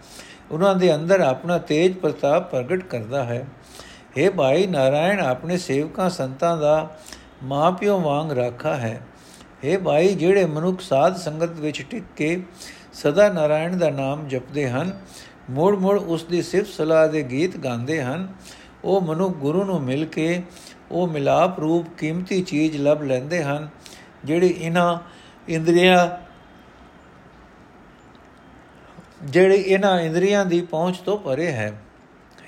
[0.50, 3.46] ਉਹਨਾਂ ਦੇ ਅੰਦਰ ਆਪਣਾ ਤੇਜ ਪ੍ਰਤਾਪ ਪ੍ਰਗਟ ਕਰਦਾ ਹੈ।
[4.18, 6.96] हे ਭਾਈ, ਨਾਰਾਇਣ ਆਪਣੇ ਸੇਵਕਾਂ ਸੰਤਾਂ ਦਾ
[7.42, 9.00] ਮਾਪਿਓ ਵਾਂਗ ਰੱਖਾ ਹੈ।
[9.64, 12.42] हे ਭਾਈ, ਜਿਹੜੇ ਮਨੁੱਖ ਸਾਧ ਸੰਗਤ ਵਿੱਚ ਟਿਕ ਕੇ
[12.92, 14.92] ਸਦਾ ਨਾਰਾਇਣ ਦਾ ਨਾਮ ਜਪਦੇ ਹਨ
[15.50, 18.28] ਮੋੜ ਮੋੜ ਉਸ ਦੀ ਸਿਫਤ ਸਲਾਹ ਦੇ ਗੀਤ ਗਾਉਂਦੇ ਹਨ,
[18.84, 20.42] ਉਹ ਮਨੁੱਖ ਗੁਰੂ ਨੂੰ ਮਿਲ ਕੇ
[20.90, 23.68] ਉਹ ਮਿਲਾਪ ਰੂਪ ਕੀਮਤੀ ਚੀਜ਼ ਲੱਭ ਲੈਂਦੇ ਹਨ,
[24.24, 24.98] ਜਿਹੜੀ ਇਹਨਾਂ
[25.48, 26.08] ਇੰਦਰੀਆਂ
[29.22, 31.72] ਜਿਹੜੀ ਇਹਨਾਂ ਇੰਦਰੀਆਂ ਦੀ ਪਹੁੰਚ ਤੋਂ ਪਰੇ ਹੈ।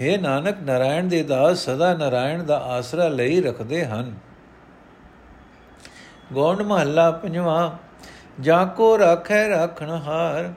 [0.02, 4.14] हे ਨਾਨਕ, ਨਾਰਾਇਣ ਦੇ ਦਾਸ ਸਦਾ ਨਾਰਾਇਣ ਦਾ ਆਸਰਾ ਲਈ ਰੱਖਦੇ ਹਨ।
[6.32, 7.70] ਗੋਂਡ ਮਹੱਲਾ ਪੰਜਵਾਂ,
[8.40, 10.52] ਜਾ ਕੋ ਰਾਖੈ ਰਾਖਣ ਹਾਰ,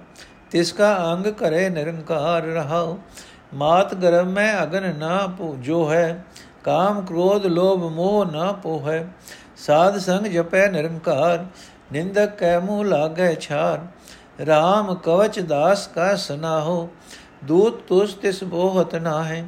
[0.51, 2.98] ਤਿਸ ਕਾ ਅੰਗ ਕਰੇ ਨਿਰੰਕਾਰ ਰਹਾਉ।
[3.53, 6.24] ਮਾਤ ਗਰਮ ਮੈਂ ਅਗਨ ਨਾ ਪੂਜੋ ਹੈ,
[6.63, 9.08] ਕਾਮ ਕ੍ਰੋਧ ਲੋਭ ਮੋਹ ਨਾ ਪੋਹੈ।
[9.58, 11.46] ਸਾਧ ਸੰਗ ਜਪੈ ਨਿਰੰਕਾਰ
[11.94, 13.79] ਨਿੰਦਕ ਕੈ ਮੂਹ ਲਾਗੈ ਛਾਰ
[14.41, 16.89] RAM ਕਵਚ ਦਾਸ ਕਾ ਸਨਾਹੋ,
[17.46, 19.46] ਦੂਤ ਤੁਸ ਤਿਸ ਬੋਹਤ ਨਾਹੈ,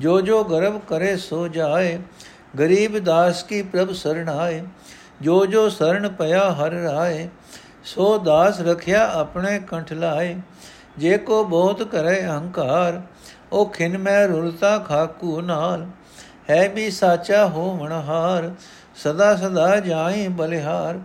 [0.00, 1.98] ਜੋ ਜੋ ਗਰਭ ਕਰੇ ਸੋ ਜਾਏ,
[2.58, 4.62] ਗਰੀਬ ਦਾਸ ਕੀ ਪ੍ਰਭ ਸਰਣਾਏ,
[5.22, 7.28] ਜੋ ਜੋ ਸਰਣ ਪਿਆ ਹਰ ਰਾਏ,
[7.84, 10.36] ਸੋ ਦਾਸ ਰਖਿਆ ਆਪਣੇ ਕੰਠ ਲਾਏ,
[10.98, 13.02] ਜੇ ਕੋ ਬਹੁਤ ਕਰੇ ਅਹੰਕਾਰ,
[13.52, 15.86] ਉਹ ਖਿਨ ਮੈਂ ਰੁਲਤਾ ਖਾਕੂ ਨਾਲ,
[16.50, 18.50] ਹੈ ਵੀ ਸਾਚਾ ਹੋਵਣ ਹਾਰ,
[18.96, 20.98] ਸਦਾ ਸਦਾ ਜਾਈ ਬਲਿਹਾਰ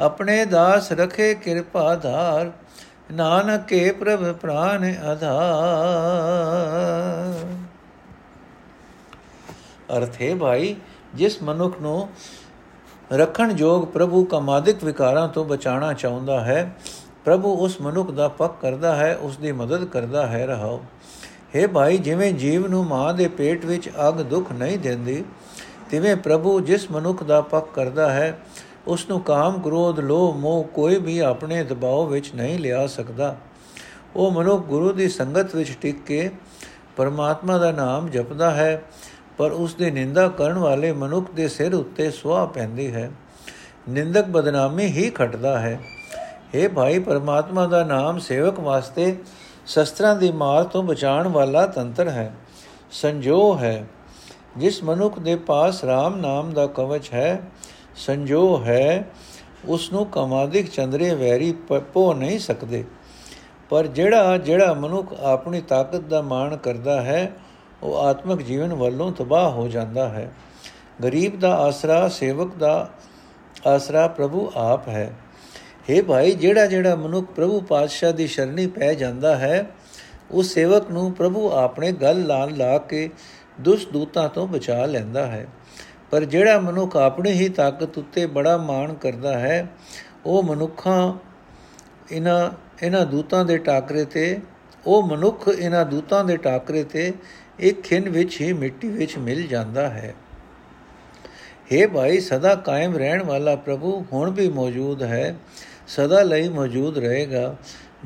[0.00, 2.50] ਆਪਣੇ ਦਾਸ ਰਖੇ ਕਿਰਪਾ ਧਾਰ,
[3.12, 5.34] ਨਾਨਕ ਕੇ ਪ੍ਰਭ ਪ੍ਰਾਨ ਆਧਾਰ।
[9.96, 10.76] ਅਰਥੇ ਭਾਈ,
[11.14, 12.08] ਜਿਸ ਮਨੁੱਖ ਨੂੰ
[13.12, 16.72] ਰੱਖਣ ਜੋਗ ਪ੍ਰਭੂ ਕਮਾਦਿਕ ਵਿਕਾਰਾਂ ਤੋਂ ਬਚਾਉਣਾ ਚਾਹੁੰਦਾ ਹੈ,
[17.24, 20.82] ਪ੍ਰਭੂ ਉਸ ਮਨੁੱਖ ਦਾ ਪੱਕ ਕਰਦਾ ਹੈ, ਉਸ ਦੀ ਮਦਦ ਕਰਦਾ ਹੈ, ਰਹਾਓ।
[21.56, 25.24] हे ਭਾਈ, ਜਿਵੇਂ ਜੀਵ ਨੂੰ ਮਾਂ ਦੇ ਪੇਟ ਵਿੱਚ ਅਗ ਦੁੱਖ ਨਹੀਂ ਦਿੰਦੀ,
[25.90, 28.38] ਤਿਵੇਂ ਪ੍ਰਭੂ ਜਿਸ ਮਨੁੱਖ ਦਾ ਪੱਕ ਕਰਦਾ ਹੈ
[28.86, 33.36] ਉਸ ਨੂੰ ਕਾਮ, ਕ੍ਰੋਧ, ਲੋਭ, ਮੋਹ ਕੋਈ ਵੀ ਆਪਣੇ ਦਬਾਅ ਵਿੱਚ ਨਹੀਂ ਲਿਆ ਸਕਦਾ।
[34.16, 36.30] ਉਹ ਮਨੁੱਖ ਗੁਰੂ ਦੀ ਸੰਗਤ ਵਿੱਚ ਟਿਕ ਕੇ
[36.96, 38.82] ਪਰਮਾਤਮਾ ਦਾ ਨਾਮ ਜਪਦਾ ਹੈ,
[39.38, 43.10] ਪਰ ਉਸ ਦੀ ਨਿੰਦਾ ਕਰਨ ਵਾਲੇ ਮਨੁੱਖ ਦੇ ਸਿਰ ਉੱਤੇ ਸੁਆਹ ਪੈਂਦੀ ਹੈ।
[43.88, 45.80] ਨਿੰਦਕ ਬਦਨਾਮੀ ਹੀ ਖਟਦਾ ਹੈ।
[46.54, 49.16] हे ਭਾਈ, ਪਰਮਾਤਮਾ ਦਾ ਨਾਮ ਸੇਵਕ ਵਾਸਤੇ
[49.66, 52.34] ਸ਼ਸਤਰਾਂ ਦੀ ਮਾਰ ਤੋਂ ਬਚਾਉਣ ਵਾਲਾ ਤੰਤਰ ਹੈ
[52.90, 53.86] ਸੰਜੋ ਹੈ।
[54.56, 57.40] ਜਿਸ ਮਨੁੱਖ ਦੇ ਪਾਸ RAM ਨਾਮ ਦਾ ਕਵਚ ਹੈ
[57.96, 59.04] ਸੰਜੋ ਹੈ
[59.64, 61.52] ਉਸ ਨੂੰ ਕਮਾਦਿਕ ਚੰਦਰੇ ਵੈਰੀ
[61.92, 62.84] ਪੋ ਨਹੀਂ ਸਕਦੇ।
[63.70, 67.32] ਪਰ ਜਿਹੜਾ ਜਿਹੜਾ ਮਨੁੱਖ ਆਪਣੀ ਤਾਕਤ ਦਾ ਮਾਣ ਕਰਦਾ ਹੈ,
[67.82, 70.32] ਉਹ ਆਤਮਿਕ ਜੀਵਨ ਵੱਲੋਂ ਤਬਾਹ ਹੋ ਜਾਂਦਾ ਹੈ।
[71.02, 72.90] ਗਰੀਬ ਦਾ ਆਸਰਾ, ਸੇਵਕ ਦਾ
[73.66, 75.14] ਆਸਰਾ ਪ੍ਰਭੂ ਆਪ ਹੈ।
[75.90, 79.70] हे ਭਾਈ, ਜਿਹੜਾ ਜਿਹੜਾ ਮਨੁੱਖ ਪ੍ਰਭੂ ਪਾਤਸ਼ਾਹ ਦੀ ਸ਼ਰਣੀ ਪੈ ਜਾਂਦਾ ਹੈ,
[80.30, 83.10] ਉਸ ਸੇਵਕ ਨੂੰ ਪ੍ਰਭੂ ਆਪਣੇ ਗਲ ਲਾਲ ਲਾ ਕੇ
[83.60, 85.46] ਦੁਸ਼ਟ ਦੂਤਾਂ ਤੋਂ ਬਚਾ ਲੈਂਦਾ ਹੈ।
[86.14, 89.68] ਪਰ ਜਿਹੜਾ ਮਨੁੱਖ ਆਪਣੀ ਹੀ ਤਾਕਤ ਉੱਤੇ ਬੜਾ ਮਾਣ ਕਰਦਾ ਹੈ,
[90.26, 91.14] ਉਹ ਮਨੁੱਖਾਂ
[92.12, 92.50] ਇਹਨਾਂ
[92.86, 94.40] ਇਹਨਾਂ ਦੂਤਾਂ ਦੇ ਟਾਕਰੇ ਤੇ,
[94.86, 97.12] ਉਹ ਮਨੁੱਖ ਇਹਨਾਂ ਦੂਤਾਂ ਦੇ ਟਾਕਰੇ ਤੇ
[97.58, 100.14] ਇੱਕ ਖਿੰਨ ਵਿੱਚ ਹੀ ਮਿੱਟੀ ਵਿੱਚ ਮਿਲ ਜਾਂਦਾ ਹੈ।
[101.72, 105.36] हे ਭਾਈ, ਸਦਾ ਕਾਇਮ ਰਹਿਣ ਵਾਲਾ ਪ੍ਰਭੂ ਹੁਣ ਵੀ ਮੌਜੂਦ ਹੈ,
[105.88, 107.56] ਸਦਾ ਲਈ ਮੌਜੂਦ ਰਹੇਗਾ।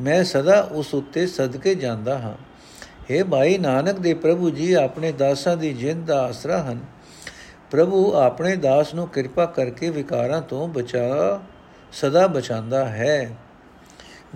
[0.00, 2.34] ਮੈਂ ਸਦਾ ਉਸ ਉੱਤੇ ਸਦਕੇ ਜਾਂਦਾ ਹਾਂ।
[3.10, 6.97] हे ਭਾਈ, ਨਾਨਕ ਦੇ ਪ੍ਰਭੂ ਜੀ ਆਪਣੇ ਦਾਸਾਂ ਦੀ ਜਿੰਦ ਦਾ ਆਸਰਾ ਹਨ।
[7.70, 11.40] ਪ੍ਰਭੂ ਆਪਣੇ ਦਾਸ ਨੂੰ ਕਿਰਪਾ ਕਰਕੇ ਵਿਕਾਰਾਂ ਤੋਂ ਬਚਾ,
[11.92, 13.36] ਸਦਾ ਬਚਾਉਂਦਾ ਹੈ।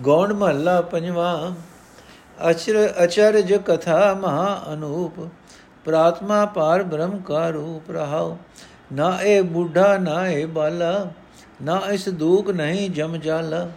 [0.01, 1.51] ਗੌਣ ਮਹੱਲਾ ਪੰਜਵਾਂ,
[2.49, 5.29] ਅਚਰ, ਅਚਰਜ ਕਥਾ ਮਹਾ ਅਨੂਪ,
[5.85, 8.37] ਪ੍ਰਾਤਮਾ ਪਾਰ ਬ੍ਰਹਮ ਕਾ ਰੂਪ ਰਹਾਉ।
[8.93, 11.11] ਨਾ ਇਹ ਬੁੱਢਾ, ਨਾ ਇਹ ਬਾਲਾ,
[11.61, 13.69] ਨਾ ਇਸ ਦੂਖ ਨਹੀਂ ਜਮ ਜਾਲਾ।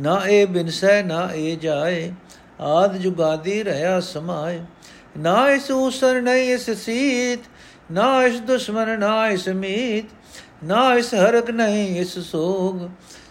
[0.00, 2.12] ਨਾ ਇਹ ਬਿਨਸੈ, ਨਾ ਇਹ ਜਾਏ,
[2.60, 4.60] ਆਦ ਜੁਗਾਦੀ ਰਹਾ ਸਮਾਏ।
[5.18, 7.40] ਨਾ ਇਸ ਉਸਰ ਨਹੀਂ ਇਸ ਸੀਤ
[7.92, 12.88] ਨਾ ਇਸ ਦੁਸ਼ਮਨ ਨਾ ਇਸ ਮੀਤ ਨਾ ਇਸ ਹਰਕ ਨਹੀਂ ਇਸ ਸੋਗ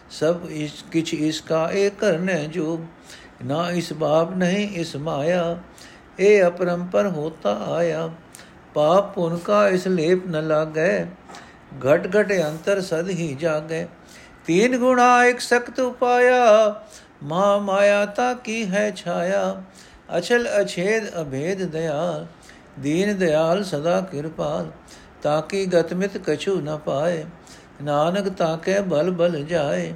[0.09, 2.79] ਸਭ ਇਸ ਕਿਛ ਇਸ ਕਾ ਇਹ ਕਰਨੇ ਜੋ
[3.45, 5.57] ਨਾ ਇਸ ਬਾਪ ਨਹੀਂ ਇਸ ਮਾਇਆ
[6.19, 8.09] ਇਹ ਅਪਰੰਪਰ ਹੋਤਾ ਆਇਆ
[8.73, 11.05] ਪਾਪ ਪੁਨ ਕਾ ਇਸ ਲੇਪ ਨ ਲਾਗੈ
[11.85, 13.85] ਘਟ ਘਟ ਅੰਤਰ ਸਦ ਹੀ ਜਾਗੈ
[14.45, 16.75] ਤੀਨ ਗੁਣਾ ਇੱਕ ਸਖਤ ਉਪਾਇਆ
[17.23, 19.63] ਮਾ ਮਾਇਆ ਤਾ ਕੀ ਹੈ ਛਾਇਆ
[20.17, 22.25] ਅਚਲ ਅਛੇਦ ਅਭੇਦ ਦਇਆਲ
[22.79, 24.71] ਦੀਨ ਦਿਆਲ ਸਦਾ ਕਿਰਪਾਲ
[25.23, 27.23] ਤਾਕੀ ਗਤਮਿਤ ਕਛੂ ਨ ਪਾਏ,
[27.83, 29.93] ਨਾਨਕ ਤਾਕੇ ਬਲ ਬਲ ਜਾਏ।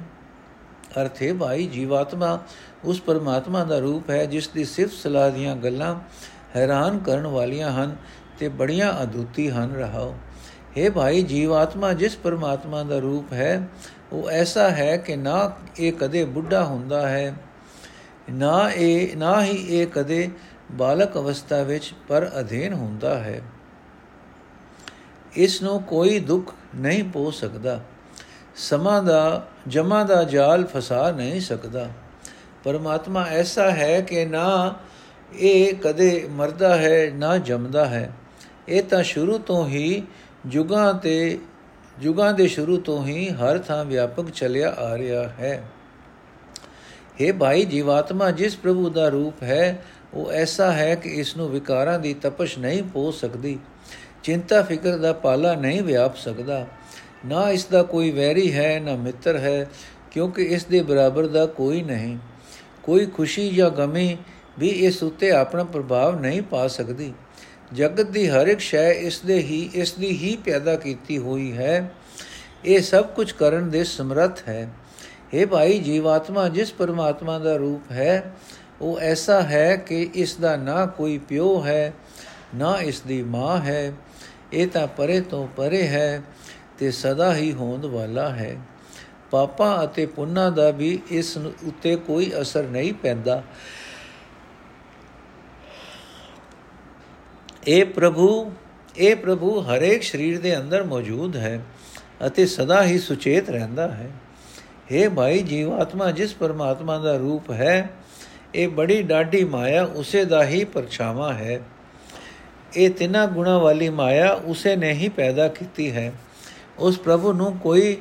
[1.00, 2.38] ਅਰਥੇ ਭਾਈ ਜੀਵਾਤਮਾ,
[2.84, 5.94] ਉਸ ਪਰਮਾਤਮਾ ਦਾ ਰੂਪ ਹੈ, ਜਿਸ ਦੀ ਸਿਫਤ ਸਲਾਹ ਦੀਆਂ ਗੱਲਾਂ
[6.56, 7.96] ਹੈਰਾਨ ਕਰਨ ਵਾਲੀਆਂ ਹਨ
[8.38, 10.14] ਤੇ ਬੜੀਆਂ ਅਦੁੱਤੀ ਹਨ ਰਹਾਓ।
[10.78, 13.68] हे ਭਾਈ ਜੀਵਾਤਮਾ, ਜਿਸ ਪਰਮਾਤਮਾ ਦਾ ਰੂਪ ਹੈ,
[14.12, 17.34] ਉਹ ਐਸਾ ਹੈ ਕਿ ਨਾ ਇਹ ਕਦੇ ਬੁੱਢਾ ਹੁੰਦਾ ਹੈ,
[18.32, 20.30] ਨਾ ਇਹ, ਨਾ ਹੀ ਇਹ ਕਦੇ
[20.72, 23.42] ਬਾਲਕ ਅਵਸਥਾ ਵਿੱਚ ਪਰ ਅਧੀਨ ਹੁੰਦਾ ਹੈ।
[25.36, 27.80] ਇਸ ਨੂੰ ਕੋਈ ਦੁੱਖ ਨਹੀਂ ਪੋ ਸਕਦਾ।
[28.56, 31.88] ਸਮਾਂ ਦਾ, ਜਮਾ ਦਾ ਜਾਲ ਫਸਾ ਨਹੀਂ ਸਕਦਾ।
[32.64, 34.74] ਪਰਮਾਤਮਾ ਐਸਾ ਹੈ ਕਿ ਨਾ
[35.32, 38.12] ਇਹ ਕਦੇ ਮਰਦਾ ਹੈ, ਨਾ ਜੰਮਦਾ ਹੈ।
[38.68, 40.02] ਇਹ ਤਾਂ ਸ਼ੁਰੂ ਤੋਂ ਹੀ
[40.46, 41.38] ਜੁਗਾਂ ਤੇ,
[41.98, 45.64] ਜੁਗਾਂ ਦੇ ਸ਼ੁਰੂ ਤੋਂ ਹੀ ਹਰ ਥਾਂ ਵਿਆਪਕ ਚੱਲਿਆ ਆ ਰਿਹਾ ਹੈ।
[47.22, 51.98] हे ਭਾਈ ਜੀਵਾਤਮਾ, ਜਿਸ ਪ੍ਰਭੂ ਦਾ ਰੂਪ ਹੈ ਉਹ ਐਸਾ ਹੈ ਕਿ ਇਸ ਨੂੰ ਵਿਕਾਰਾਂ
[51.98, 53.58] ਦੀ ਤਪਸ਼ ਨਹੀਂ ਪੋ ਸਕਦੀ।
[54.22, 56.66] ਚਿੰਤਾ ਫਿਕਰ ਦਾ ਪਾਲਾ ਨਹੀਂ ਵਿਆਪ ਸਕਦਾ।
[57.26, 59.70] ਨਾ ਇਸ ਦਾ ਕੋਈ ਵੈਰੀ ਹੈ, ਨਾ ਮਿੱਤਰ ਹੈ,
[60.10, 62.18] ਕਿਉਂਕਿ ਇਸ ਦੇ ਬਰਾਬਰ ਦਾ ਕੋਈ ਨਹੀਂ।
[62.82, 64.16] ਕੋਈ ਖੁਸ਼ੀ ਜਾਂ ਗਮੀ
[64.58, 67.12] ਵੀ ਇਸ ਉੱਤੇ ਆਪਣਾ ਪ੍ਰਭਾਵ ਨਹੀਂ ਪਾ ਸਕਦੀ।
[67.72, 71.92] ਜਗਤ ਦੀ ਹਰ ਇੱਕ ਸ਼ੈ ਇਸ ਦੇ ਹੀ, ਇਸ ਦੀ ਹੀ ਪੈਦਾ ਕੀਤੀ ਹੋਈ ਹੈ।
[72.64, 74.70] ਇਹ ਸਭ ਕੁਝ ਕਰਨ ਦੇ ਸਮਰੱਥ ਹੈ।
[75.34, 78.34] हे ਭਾਈ ਜੀਵਾਤਮਾ, ਜਿਸ ਪਰਮਾਤਮਾ ਦਾ ਰੂਪ ਹੈ
[78.80, 81.92] ਉਹ ਐਸਾ ਹੈ ਕਿ ਇਸ ਦਾ ਨਾ ਕੋਈ ਪਿਓ ਹੈ,
[82.54, 83.92] ਨਾ ਇਸ ਦੀ ਮਾਂ ਹੈ।
[84.52, 86.22] ਇਹ ਤਾਂ ਪਰੇ ਤੋਂ ਪਰੇ ਹੈ
[86.78, 88.56] ਤੇ ਸਦਾ ਹੀ ਹੋਂਦ ਵਾਲਾ ਹੈ।
[89.30, 93.42] ਪਾਪਾਂ ਅਤੇ ਪੁੰਨਾਂ ਦਾ ਵੀ ਇਸ ਉੱਤੇ ਕੋਈ ਅਸਰ ਨਹੀਂ ਪੈਂਦਾ।
[97.66, 98.52] ਇਹ ਪ੍ਰਭੂ
[98.96, 101.60] ਇਹ ਪ੍ਰਭੂ ਹਰੇਕ ਸਰੀਰ ਦੇ ਅੰਦਰ ਮੌਜੂਦ ਹੈ
[102.26, 104.10] ਅਤੇ ਸਦਾ ਹੀ ਸੁਚੇਤ ਰਹਿੰਦਾ ਹੈ।
[104.92, 107.90] हे ਭਾਈ ਜੀਵਾਤਮਾ, ਜਿਸ ਪਰਮਾਤਮਾ ਦਾ ਰੂਪ ਹੈ
[108.54, 111.60] ਇਹ ਬੜੀ ਡਾਢੀ ਮਾਇਆ ਉਸੇ ਦਾ ਹੀ ਪਰਛਾਵਾਂ ਹੈ।
[112.76, 116.12] ਇਹ ਤਿੰਨਾਂ ਗੁਣਾ ਵਾਲੀ ਮਾਇਆ ਉਸੇ ਨੇ ਹੀ ਪੈਦਾ ਕੀਤੀ ਹੈ।
[116.78, 117.96] ਉਸ ਪ੍ਰਭੂ ਨੂੰ ਕੋਈ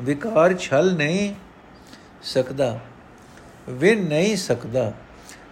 [0.00, 1.34] ਵਿਕਾਰ ਛਲ ਨਹੀਂ
[2.22, 2.78] ਸਕਦਾ
[3.68, 4.92] ਵਿਨ ਨਹੀਂ ਸਕਦਾ,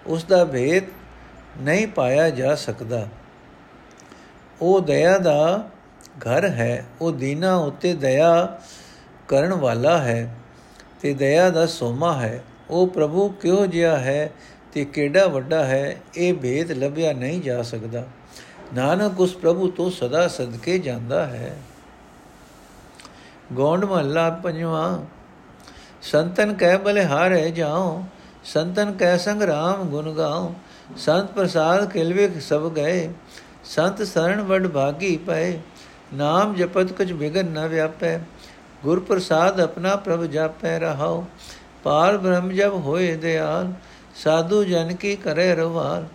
[0.07, 0.85] ਉਸ ਦਾ ਭੇਦ
[1.61, 3.07] ਨਹੀਂ ਪਾਇਆ ਜਾ ਸਕਦਾ।
[4.61, 5.69] ਉਹ ਦਇਆ ਦਾ
[6.19, 8.59] ਘਰ ਹੈ, ਉਹ ਦੀਨਾ ਉਤੇ ਦਇਆ
[9.29, 10.35] ਕਰਨ ਵਾਲਾ ਹੈ
[11.01, 14.31] ਤੇ ਦਇਆ ਦਾ ਸੋਮਾ ਹੈ। ਉਹ ਪ੍ਰਭੂ ਕਿਉਂ ਜਿਹਾ ਹੈ
[14.73, 18.05] ਤੇ ਕਿਹੜਾ ਵੱਡਾ ਹੈ, ਇਹ ਭੇਦ ਲੱਭਿਆ ਨਹੀਂ ਜਾ ਸਕਦਾ।
[18.75, 21.57] ਨਾਨਕ ਉਸ ਪ੍ਰਭੂ ਤੋਂ ਸਦਾ ਸਦਕੇ ਜਾਂਦਾ ਹੈ।
[23.53, 24.99] ਗੋਂਡ ਮਹੱਲਾ ਪੰਜਵਾਂ,
[26.03, 28.05] ਸੰਤਨ ਕਹਿ ਬਲੇ ਹਾਰੇ ਜਾਓ
[28.45, 30.55] ਸੰਤਨ ਕਹਿ ਸੰਗ ਰਾਮ ਗੁਣ ਗਾਓ
[30.97, 33.09] ਸੰਤ ਪ੍ਰਸਾਦ ਕਿਲਵੇ ਸਭ ਗਏ,
[33.65, 35.59] ਸੰਤ ਸਰਣ ਵਡ ਭਾਗੀ ਪਏ,
[36.15, 38.19] ਨਾਮ ਜਪਤ ਕੁਝ ਬਿਗਨ ਨ ਵਿਆਪੈ,
[38.85, 41.25] ਗੁਰ ਪ੍ਰਸਾਦ ਆਪਣਾ ਪ੍ਰਭ ਜਾਪੈ ਰਹਾਓ
[41.85, 43.73] ਪਾਰ ਬ੍ਰਹਮ ਜਬ ਹੋਏ ਦਿਆਲ,
[44.23, 46.07] ਸਾਧੂ ਜਨ ਕੀ ਕਰੇ ਰਵਾਲ,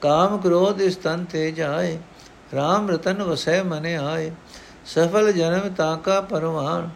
[0.00, 1.98] ਕਾਮ ਕ੍ਰੋਧ ਇਸ ਤਨ ਤੇ ਜਾਏ
[2.54, 4.30] RAM ਰਤਨ ਵਸੈ ਮਨੇ ਆਏ,
[4.86, 6.90] ਸਫਲ ਜਨਮ ਤਾਕਾ ਪਰਵਾਨ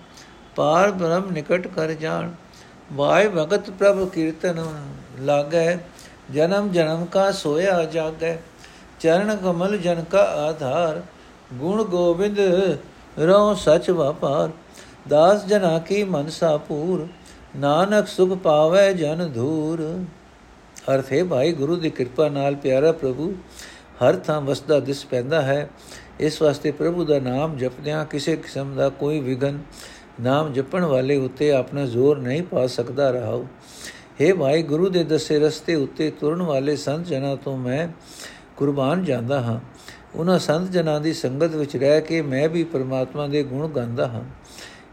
[0.57, 2.31] ਪਾਰ ਬ੍ਰਹਮ ਨਿਕਟ ਕਰ ਜਾਣ।
[2.93, 4.65] ਵਾਇ ਭਗਤ ਪ੍ਰਭ ਕੀਰਤਨ
[5.21, 5.79] ਲਾਗੈ,
[6.33, 8.37] ਜਨਮ ਜਨਮ ਕਾ ਸੋਇਆ ਜਾਗੈ,
[9.01, 11.03] ਚਰਨ ਕਮਲ ਜਨ ਕਾ ਆਧਾਰ,
[11.55, 12.39] ਗੁਣ ਗੋਬਿੰਦ
[13.19, 14.51] ਰੋ ਸਚ ਵਪਾਰ,
[15.09, 17.07] ਦਾਸ ਜਨਾ ਕੀ ਮਨਸਾ ਪੂਰ
[17.57, 20.05] ਨਾਨਕ ਸੁਖ ਪਾਵੇ ਜਨ ਧੂਰ।
[20.95, 23.35] ਅਰਥ ਹੈ, ਭਾਈ, ਗੁਰੂ ਦੀ ਕਿਰਪਾ ਨਾਲ ਪਿਆਰਾ ਪ੍ਰਭੂ,
[24.03, 25.71] ਹਰ ਥਾਂ ਵਸਦਾ ਦਿਸ ਪੈਂਦਾ ਹੈ।
[26.21, 29.59] ਇਸ ਵਾਸਤੇ ਪ੍ਰਭੂ ਦਾ ਨਾਮ ਜਪਦਿਆਂ ਕਿਸੇ ਕਿਸਮ ਦਾ ਕੋਈ ਵਿਗਨ
[30.21, 33.45] ਨਾਮ ਜਪਣ ਵਾਲੇ ਉੱਤੇ ਆਪਣਾ ਜ਼ੋਰ ਨਹੀਂ ਪਾ ਸਕਦਾ ਰਹਾਉ
[34.21, 37.89] हे ਭਾਈ, ਗੁਰੂ ਦੇ ਦੱਸੇ ਰਸਤੇ ਉੱਤੇ ਤੁਰਨ ਵਾਲੇ ਸੰਤ ਜਨਾਂ ਤੋਂ ਮੈਂ
[38.57, 39.61] ਕੁਰਬਾਨ ਜਾਂਦਾ ਹਾਂ।
[40.15, 44.25] ਉਹਨਾਂ ਸੰਤ ਜਨਾਂ ਦੀ ਸੰਗਤ ਵਿੱਚ ਰਹਿ ਕੇ ਮੈਂ ਵੀ ਪਰਮਾਤਮਾ ਦੇ ਗੁਣ ਗਾਉਂਦਾ ਹਾਂ।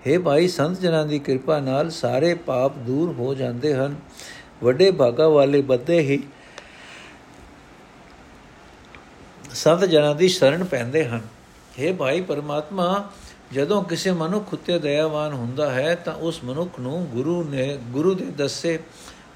[0.08, 3.96] हे ਭਾਈ, ਸੰਤ ਜਨਾਂ ਦੀ ਕਿਰਪਾ ਨਾਲ ਸਾਰੇ ਪਾਪ ਦੂਰ ਹੋ ਜਾਂਦੇ ਹਨ।
[4.64, 6.24] ਵੱਡੇ ਭਾਗਾ ਵਾਲੇ ਬੱਦੇ ਹੀ
[9.54, 11.22] ਸੰਤ ਜਨਾਂ ਦੀ ਸ਼ਰਨ ਪੈਂਦੇ ਹਨ।
[11.80, 13.10] हे ਭਾਈ, ਪਰਮਾਤਮਾ,
[13.54, 18.26] ਜਦੋਂ ਕਿਸੇ ਮਨੁੱਖ ਉਤੇ ਦਇਆਵਾਨ ਹੁੰਦਾ ਹੈ, ਤਾਂ ਉਸ ਮਨੁੱਖ ਨੂੰ ਗੁਰੂ ਨੇ, ਗੁਰੂ ਦੇ
[18.26, 18.80] ਦੱਸੇ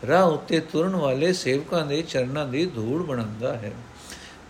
[0.07, 3.71] ਰਾਹ ਉੱਤੇ ਤੁਰਨ ਵਾਲੇ ਸੇਵਕਾਂ ਦੇ ਚਰਨਾਂ ਦੀ ਧੂੜ ਬਣਾਉਂਦਾ ਹੈ।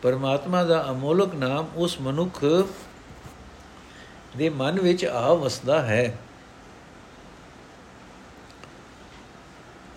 [0.02, 2.46] ਪਰਮਾਤਮਾ ਦਾ ਅਮੋਲਕ ਨਾਮ ਉਸ ਮਨੁੱਖ
[4.38, 6.18] ਦੇ ਮਨ ਵਿੱਚ ਆ ਵਸਦਾ ਹੈ।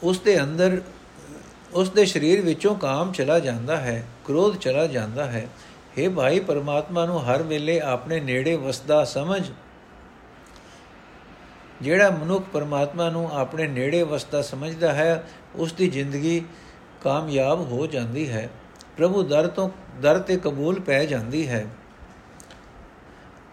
[0.03, 0.83] ਉਸ ਦੇ ਅੰਦਰ,
[1.72, 5.48] ਉਸ ਦੇ ਸਰੀਰ ਵਿੱਚੋਂ ਕਾਮ ਚਲਾ ਜਾਂਦਾ ਹੈ, ਕ੍ਰੋਧ ਚਲਾ ਜਾਂਦਾ ਹੈ।
[5.98, 9.50] हे ਭਾਈ, ਪਰਮਾਤਮਾ ਨੂੰ ਹਰ ਵੇਲੇ ਆਪਣੇ ਨੇੜੇ ਵਸਦਾ ਸਮਝ।
[11.83, 15.24] ਜਿਹੜਾ ਮਨੁੱਖ ਪਰਮਾਤਮਾ ਨੂੰ ਆਪਣੇ ਨੇੜੇ ਵਸਦਾ ਸਮਝਦਾ ਹੈ,
[15.55, 16.44] ਉਸ ਦੀ ਜ਼ਿੰਦਗੀ
[17.03, 18.50] ਕਾਮਯਾਬ ਹੋ ਜਾਂਦੀ ਹੈ।
[18.96, 21.66] ਪ੍ਰਭੂ ਦਰ ਤੋਂ, ਦਰ ਤੇ ਕਬੂਲ ਪੈ ਜਾਂਦੀ ਹੈ।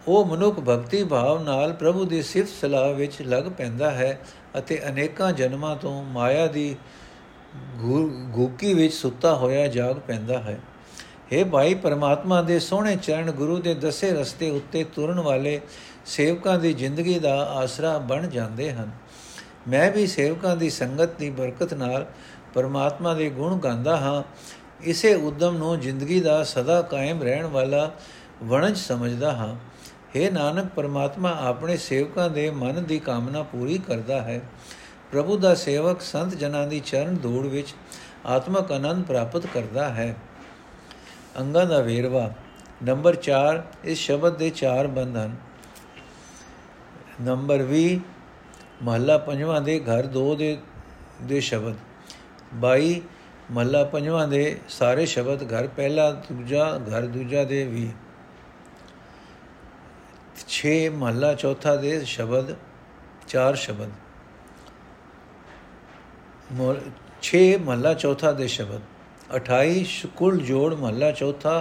[0.07, 4.19] ਉਹ ਮਨੁੱਖ ਭਗਤੀ ਭਾਵ ਨਾਲ ਪ੍ਰਭੂ ਦੀ ਸਿਫਤ ਸਲਾਹ ਵਿੱਚ ਲੱਗ ਪੈਂਦਾ ਹੈ
[4.57, 6.75] ਅਤੇ ਅਨੇਕਾਂ ਜਨਮਾਂ ਤੋਂ ਮਾਇਆ ਦੀ
[8.33, 10.59] ਗੂਕੀ ਵਿੱਚ ਸੁੱਤਾ ਹੋਇਆ ਜਾਗ ਪੈਂਦਾ ਹੈ।
[11.33, 15.61] हे ਭਾਈ ਪਰਮਾਤਮਾ ਦੇ ਸੋਹਣੇ ਚਰਨ ਗੁਰੂ ਦੇ ਦਸੇ ਰਸਤੇ ਉੱਤੇ ਤੁਰਨ ਵਾਲੇ
[16.05, 18.91] ਸੇਵਕਾਂ ਦੀ ਜ਼ਿੰਦਗੀ ਦਾ ਆਸਰਾ ਬਣ ਜਾਂਦੇ ਹਨ।
[19.67, 22.05] ਮੈਂ ਵੀ ਸੇਵਕਾਂ ਦੀ ਸੰਗਤ ਦੀ ਬਰਕਤ ਨਾਲ
[22.53, 24.23] ਪਰਮਾਤਮਾ ਦੇ ਗੁਣ ਗਾਉਂਦਾ ਹਾਂ।
[24.83, 27.91] ਇਸੇ ਉਦਮ ਨੂੰ ਜ਼ਿੰਦਗੀ ਦਾ ਸਦਾ ਕਾਇਮ ਰਹਿਣ ਵਾਲਾ
[28.43, 29.55] ਵਣਜ ਸਮਝਦਾ ਹਾਂ।
[30.17, 34.41] हे ਨਾਨਕ, ਪਰਮਾਤਮਾ ਆਪਣੇ ਸੇਵਕਾਂ ਦੇ ਮਨ ਦੀ ਕਾਮਨਾ ਪੂਰੀ ਕਰਦਾ ਹੈ।
[35.11, 37.75] ਪ੍ਰਭੂ ਦਾ ਸੇਵਕ ਸੰਤ ਜਨਾਂ ਦੀ ਚਰਨ ਧੂੜ ਵਿੱਚ
[38.25, 40.15] ਆਤਮਕ ਆਨੰਦ ਪ੍ਰਾਪਤ ਕਰਦਾ ਹੈ।
[41.39, 42.31] ਅੰਗਾਂ ਦਾ ਵੇਰਵਾ,
[42.83, 45.35] ਨੰਬਰ 4 ਇਸ ਸ਼ਬਦ ਦੇ ਚਾਰ ਬੰਦ ਹਨ।
[47.21, 47.99] ਨੰਬਰ 20
[48.83, 50.57] ਮਹੱਲਾ ਪੰਜਵਾਂ ਦੇ ਘਰ 2 ਦੇ
[51.23, 51.75] ਦੇ ਸ਼ਬਦ।
[52.55, 53.01] 22
[53.51, 57.89] ਮਹੱਲਾ ਪੰਜਵਾਂ ਦੇ ਸਾਰੇ ਸ਼ਬਦ ਘਰ, ਪਹਿਲਾ, ਦੂਜਾ, ਘਰ, ਦੂਜਾ ਦੇ ਵੀ।
[60.37, 62.55] 6 ਮਹੱਲਾ ਚੌਥਾ ਦੇ ਸ਼ਬਦ,
[63.27, 63.91] ਚਾਰ ਸ਼ਬਦ।
[67.21, 68.81] 6 ਮਹੱਲਾ ਚੌਥਾ ਦੇ ਸ਼ਬਦ।
[69.35, 71.55] 28 ਕੁੱਲ ਜੋੜ ਮਹੱਲਾ ਚੌਥਾ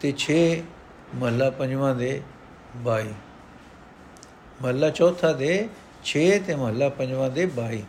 [0.00, 0.36] ਤੇ 6
[1.14, 2.10] ਮਹੱਲਾ ਪੰਜਵਾਂ ਦੇ
[2.84, 3.14] 22
[4.62, 5.50] ਮਹੱਲਾ ਚੌਥਾ ਦੇ
[6.04, 7.82] 6 ਤੇ ਮਹੱਲਾ ਪੰਜਵਾਂ ਦੇ 22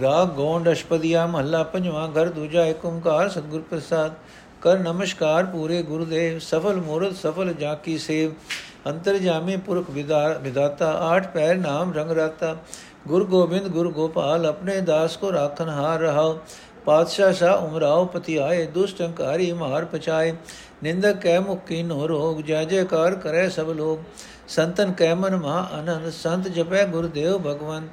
[0.00, 4.14] ਰਾਗ ਗੋਂਡ ਅਸ਼ਪਦੀਆ ਮਹੱਲਾ ਪੰਜਵਾਂ, ਘਰ ਦੂਜਾ ਏਕ ਓੰਕਾਰ, ਸਤਿਗੁਰ ਪ੍ਰਸਾਦ।
[4.62, 8.32] ਕਰ ਨਮਸਕਾਰ ਪੂਰੇ ਗੁਰਦੇਵ, ਸਫਲ ਮੂਰਤ, ਸਫਲ ਜਾ ਕੀ ਸੇਵ,
[8.86, 12.56] ਅੰਤਰ ਜਾਮੇ ਪੁਰਖ ਵਿਦਾਤਾ ਆਠ ਪੈਰ ਨਾਮ ਰੰਗ ਰਾਤਾ।
[13.08, 16.38] ਗੁਰ ਗੋਬਿੰਦ, ਗੁਰ ਗੋਪਾਲ, ਆਪਣੇ ਦਾਸ ਕੋ ਰਾਖਨ ਹਾਰ ਰਹਾਓ।
[16.86, 20.32] ਪਾਤਸ਼ਾਹ ਸਾ ਉਮਰਾਓ ਪਤੀ ਆਏ ਦੁਸ਼ਟ ਅੰਕਾਰੀ ਮਾਰ ਪਚਾਏ
[20.82, 23.98] ਨਿੰਦਕ ਕੈ ਮੁਕੀ ਨੋ ਰੋਗ, ਜੈ ਜੈਕਾਰ ਕਰੇ ਸਭ ਲੋਗ
[24.48, 27.88] ਸੰਤਨ ਕੈ ਮਨ ਮਾ ਅਨੰਦ ਸੰਤ ਜਪੈ ਗੁਰਦੇਵ ਭਗਵਾਨ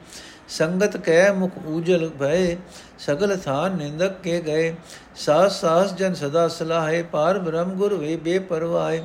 [0.49, 2.57] ਸੰਗਤ ਕੈ ਮੁਖ ਊਜਲ ਭਏ,
[2.99, 4.73] ਸਗਲ ਥਾਨ ਨਿੰਦਕ ਕੇ ਗਏ।
[5.15, 8.97] ਸਾਸ ਸਾਸ ਜਨ ਸਦਾ ਸਲਾਹੇ, ਪਾਰ ਬ੍ਰਹਮ ਗੁਰ ਵੇ ਬੇਪਰਵਾਹ।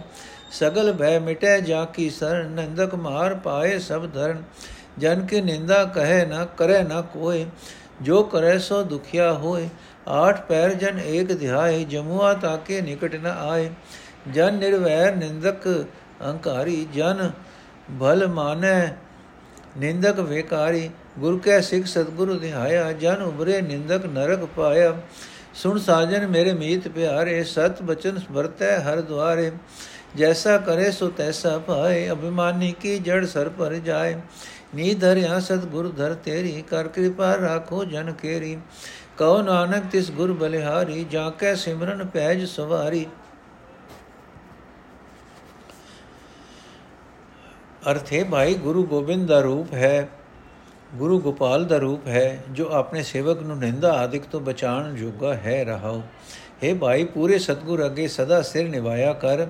[0.53, 4.43] ਸਗਲ ਭੈ ਮਿਟੈ ਜਾ ਕੀ ਸਰ ਨਿੰਦਕ ਮਾਰ ਪਾਏ ਸਭ ਧਰਨ।
[4.99, 7.47] ਜਨ ਕੀ ਨਿੰਦਾ ਕਹੇ ਨਾ ਕਰੇ ਨਾ ਕੋਏ,
[8.03, 9.69] ਜੋ ਕਰੇ ਸੋ ਦੁਖਿਆ ਹੋਏ।
[10.09, 13.71] ਆਠ ਪੈਰ ਜਨ ਏਕ ਧਿਆਏ ਜਮੂਆ ਤਾਕੇ ਨਿਕਟ ਨ ਆਏ।
[14.33, 15.69] ਜਨ ਨਿਰਵੈਰ ਨਿੰਦਕ
[16.23, 17.31] ਅਹੰਕਾਰੀ ਜਨ
[18.01, 18.87] ਭਲ ਮਾਨੈ
[19.79, 24.97] ਨਿੰਦਕ ਵੇਕਾਰੀ, ਗੁਰ ਕੈ ਸਿੱਖ ਸਤਗੁਰੂ ਧਿਆਇਆ ਜਨ ਉਬਰੇ ਨਿੰਦਕ ਨਰਕ ਪਾਇਆ।
[25.55, 29.51] ਸੁਣ ਸਾਜਨ ਮੇਰੇ ਮੀਤ ਪਿਆਰੇ, ਸਤ ਬਚਨ ਵਰਤੈ ਹਰ ਦੁਆਰੇ।
[30.17, 34.17] ਜੈਸਾ ਕਰੇ ਸੋ ਤੈਸਾ ਪਾਏ ਅਭਿਮਾਨੀ ਕੀ ਜੜ ਸਰ ਪਰ ਜਾਏ।
[34.75, 38.59] ਨੀ ਧਰਿਆ ਸਤ ਗੁਰ ਧਰ ਤੇਰੀ, ਕਰ ਕਿਰਪਾ ਰਾਖੋ ਜਨ ਕੇਰੀ।
[39.19, 43.07] ਕਉ ਨਾਨਕ ਤਿਸ ਗੁਰ ਬਲਿਹਾਰੀ, ਜਾਂ ਕੈ ਸਿਮਰਨ ਪੈਜ ਸਵਾਰੀ।
[47.91, 50.09] ਅਰਥੇ ਭਾਈ ਗੁਰੂ ਗੋਬਿੰਦ ਦਾ ਰੂਪ ਹੈ,
[50.95, 55.65] ਗੁਰੂ ਗੋਪਾਲ ਦਾ ਰੂਪ ਹੈ, ਜੋ ਆਪਣੇ ਸੇਵਕ ਨੂੰ ਨਿੰਦਾ ਆਦਿਕ ਤੋਂ ਬਚਾਉਣ ਜੋਗਾ ਹੈ
[55.65, 56.01] ਰਹਾਉ।
[56.65, 59.47] ਹੈ ਭਾਈ, ਪੂਰੇ ਸਤਗੁਰ ਅੱਗੇ ਸਦਾ ਸਿਰ ਨਿਵਾਇਆ ਕਰ।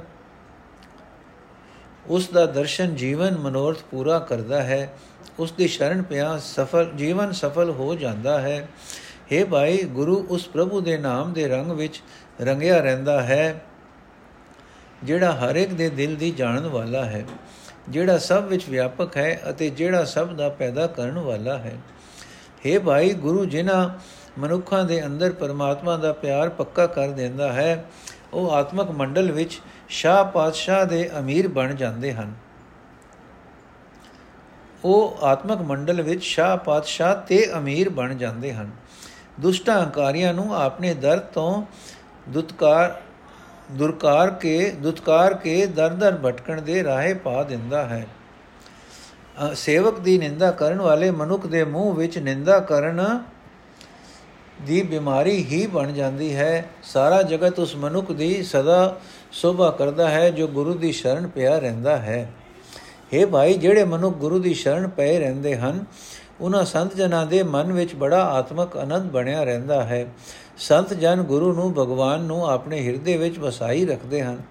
[2.07, 4.95] ਉਸ ਦਾ ਦਰਸ਼ਨ ਜੀਵਨ ਮਨੋਰਥ ਪੂਰਾ ਕਰਦਾ ਹੈ।
[5.39, 8.69] ਉਸ ਦੀ ਸ਼ਰਨ ਪਿਆ ਸਫਲ, ਜੀਵਨ ਸਫਲ ਹੋ ਜਾਂਦਾ ਹੈ।
[9.33, 12.03] हे ਭਾਈ, ਗੁਰੂ ਉਸ ਪ੍ਰਭੂ ਦੇ ਨਾਮ ਦੇ ਰੰਗ ਵਿੱਚ
[12.41, 13.65] ਰੰਗਿਆ ਰਹਿੰਦਾ ਹੈ,
[15.05, 17.25] ਜਿਹੜਾ ਹਰ ਇੱਕ ਦੇ ਦਿਲ ਦੀ ਜਾਣਨ ਵਾਲਾ ਹੈ।
[17.91, 21.77] ਜਿਹੜਾ ਸਭ ਵਿੱਚ ਵਿਆਪਕ ਹੈ ਅਤੇ ਜਿਹੜਾ ਸਭ ਦਾ ਪੈਦਾ ਕਰਨ ਵਾਲਾ ਹੈ।
[22.67, 23.89] हे ਭਾਈ, ਗੁਰੂ ਜਿਨ੍ਹਾਂ
[24.41, 27.85] ਮਨੁੱਖਾਂ ਦੇ ਅੰਦਰ ਪਰਮਾਤਮਾ ਦਾ ਪਿਆਰ ਪੱਕਾ ਕਰ ਦਿੰਦਾ ਹੈ,
[28.33, 32.35] ਉਹ ਆਤਮਕ ਮੰਡਲ ਵਿੱਚ ਸ਼ਾਹ ਪਾਤਸ਼ਾਹ ਦੇ ਅਮੀਰ ਬਣ ਜਾਂਦੇ ਹਨ।
[34.85, 38.71] ਉਹ ਆਤਮਕ ਮੰਡਲ ਵਿੱਚ ਸ਼ਾਹ ਪਾਤਸ਼ਾਹ ਤੇ ਅਮੀਰ ਬਣ ਜਾਂਦੇ ਹਨ।
[39.41, 41.63] ਦੁਸ਼ਟਾਂ ਹੰਕਾਰੀਆਂ ਨੂੰ ਆਪਣੇ ਦਰ ਤੋਂ
[42.29, 43.01] ਦੁਤਕਾਰ
[43.71, 48.07] ਦੁਰਕਾਰ ਕੇ, ਦੁਤਕਾਰ ਕੇ ਦਰ-ਦਰ ਭਟਕਣ ਦੇ ਰਾਹੇ ਪਾ ਦਿੰਦਾ ਹੈ।
[49.55, 53.25] ਸੇਵਕ ਦੀ ਨਿੰਦਾ ਕਰਨ ਵਾਲੇ ਮਨੁੱਖ ਦੇ ਮੂੰਹ ਵਿੱਚ ਨਿੰਦਾ ਕਰਨ
[54.67, 59.01] ਦੀ ਬਿਮਾਰੀ ਹੀ ਬਣ ਜਾਂਦੀ ਹੈ। ਸਾਰਾ ਜਗਤ ਉਸ ਮਨੁੱਖ ਦੀ ਸਦਾ
[59.33, 62.33] ਸੋਭਾ ਕਰਦਾ ਹੈ ਜੋ ਗੁਰੂ ਦੀ ਸ਼ਰਨ ਪਿਆ ਰਹਿੰਦਾ ਹੈ।
[63.15, 65.85] हे ਭਾਈ, ਜਿਹੜੇ ਮਨੁੱਖ ਗੁਰੂ ਦੀ ਸ਼ਰਨ ਪਏ ਰਹਿੰਦੇ ਹਨ,
[66.41, 70.07] ਉਹਨਾਂ ਸੰਤ ਜਨਾਂ ਦੇ ਮਨ ਵਿੱਚ ਬੜਾ ਆਤਮਕ ਆਨੰਦ ਬਣਿਆ ਰਹਿੰਦਾ ਹੈ।
[70.61, 74.43] ਸੰਤ ਜਨ ਗੁਰੂ ਨੂੰ ਭਗਵਾਨ ਨੂੰ ਆਪਣੇ ਹਿਰਦੇ ਵਿੱਚ ਵਸਾਈ ਰੱਖਦੇ ਹਨ।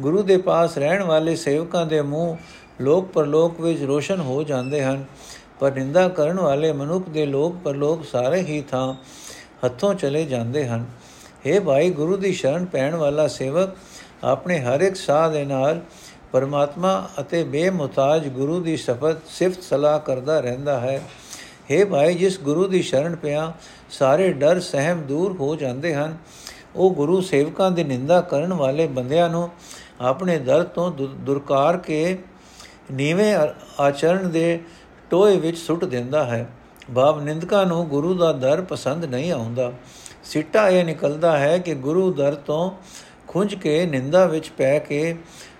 [0.00, 2.36] ਗੁਰੂ ਦੇ ਪਾਸ ਰਹਿਣ ਵਾਲੇ ਸੇਵਕਾਂ ਦੇ ਮੂੰਹ
[2.80, 5.04] ਲੋਕ ਪਰਲੋਕ ਵਿੱਚ ਰੋਸ਼ਨ ਹੋ ਜਾਂਦੇ ਹਨ।
[5.60, 8.94] ਪਰ ਨਿੰਦਾ ਕਰਨ ਵਾਲੇ ਮਨੁੱਖ ਦੇ ਲੋਕ ਪਰਲੋਕ ਸਾਰੇ ਹੀ ਥਾਂ
[9.64, 10.86] ਹੱਥੋਂ ਚਲੇ ਜਾਂਦੇ ਹਨ।
[11.46, 13.68] हे ਭਾਈ, ਗੁਰੂ ਦੀ ਸ਼ਰਨ ਪੈਣ ਵਾਲਾ ਸੇਵਕ
[14.24, 15.80] ਆਪਣੇ ਹਰ ਇੱਕ ਸਾਹ ਦੇ ਨਾਲ
[16.32, 21.02] ਪਰਮਾਤਮਾ ਅਤੇ ਬੇਮੁਤਾਜ ਗੁਰੂ ਦੀ ਸਫਤ ਸਿਫਤ ਸਲਾਹ ਕਰਦਾ ਰਹਿੰਦਾ ਹੈ।
[21.72, 23.52] हे ਭਾਈ, ਜਿਸ ਗੁਰੂ ਦੀ ਸ਼ਰਨ ਪਿਆ
[23.90, 26.16] ਸਾਰੇ ਡਰ, ਸਹਿਮ ਦੂਰ ਹੋ ਜਾਂਦੇ ਹਨ।
[26.76, 29.48] ਉਹ ਗੁਰੂ ਸੇਵਕਾਂ ਦੀ ਨਿੰਦਾ ਕਰਨ ਵਾਲੇ ਬੰਦਿਆਂ ਨੂੰ
[30.00, 32.18] ਆਪਣੇ ਦਰ ਤੋਂ ਦੁਰਕਾਰ ਕੇ
[32.92, 33.36] ਨੀਵੇਂ
[33.80, 34.60] ਆਚਰਣ ਦੇ
[35.10, 36.48] ਟੋਏ ਵਿੱਚ ਸੁੱਟ ਦਿੰਦਾ ਹੈ।
[36.94, 39.72] ਭਾਵ ਨਿੰਦਕਾਂ ਨੂੰ ਗੁਰੂ ਦਾ ਦਰ ਪਸੰਦ ਨਹੀਂ ਆਉਂਦਾ।
[40.24, 42.70] ਸਿੱਟਾ ਇਹ ਨਿਕਲਦਾ ਹੈ ਕਿ ਗੁਰੂ ਦਰ ਤੋਂ
[43.28, 45.16] ਖੁੰਝ ਕੇ ਨਿੰਦਾ ਵਿੱਚ ਪੈ ਕੇ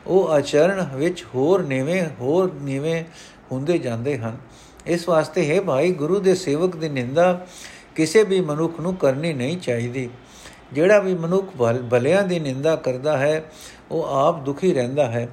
[0.07, 3.05] ਉਹ ਆਚਰਣ ਵਿੱਚ ਹੋਰ ਨੀਵੇਂ ਹੋਰ ਨੀਵੇਂ
[3.53, 4.37] ਹੁੰਦੇ ਜਾਂਦੇ ਹਨ।
[4.87, 7.47] ਇਸ ਵਾਸਤੇ ਹੈ ਭਾਈ, ਗੁਰੂ ਦੇ ਸੇਵਕ ਦੀ ਨਿੰਦਾ
[7.99, 10.09] ਕਿਸੇ ਵੀ ਮਨੁੱਖ ਨੂੰ ਕਰਨੀ ਨਹੀਂ ਚਾਹੀਦੀ।
[10.73, 11.47] ਜਿਹੜਾ ਵੀ ਮਨੁੱਖ
[11.91, 13.45] ਭਲਿਆਂ ਦੀ ਨਿੰਦਾ ਕਰਦਾ ਹੈ,
[13.91, 15.29] ਉਹ ਆਪ ਦੁਖੀ ਰਹਿੰਦਾ ਹੈ।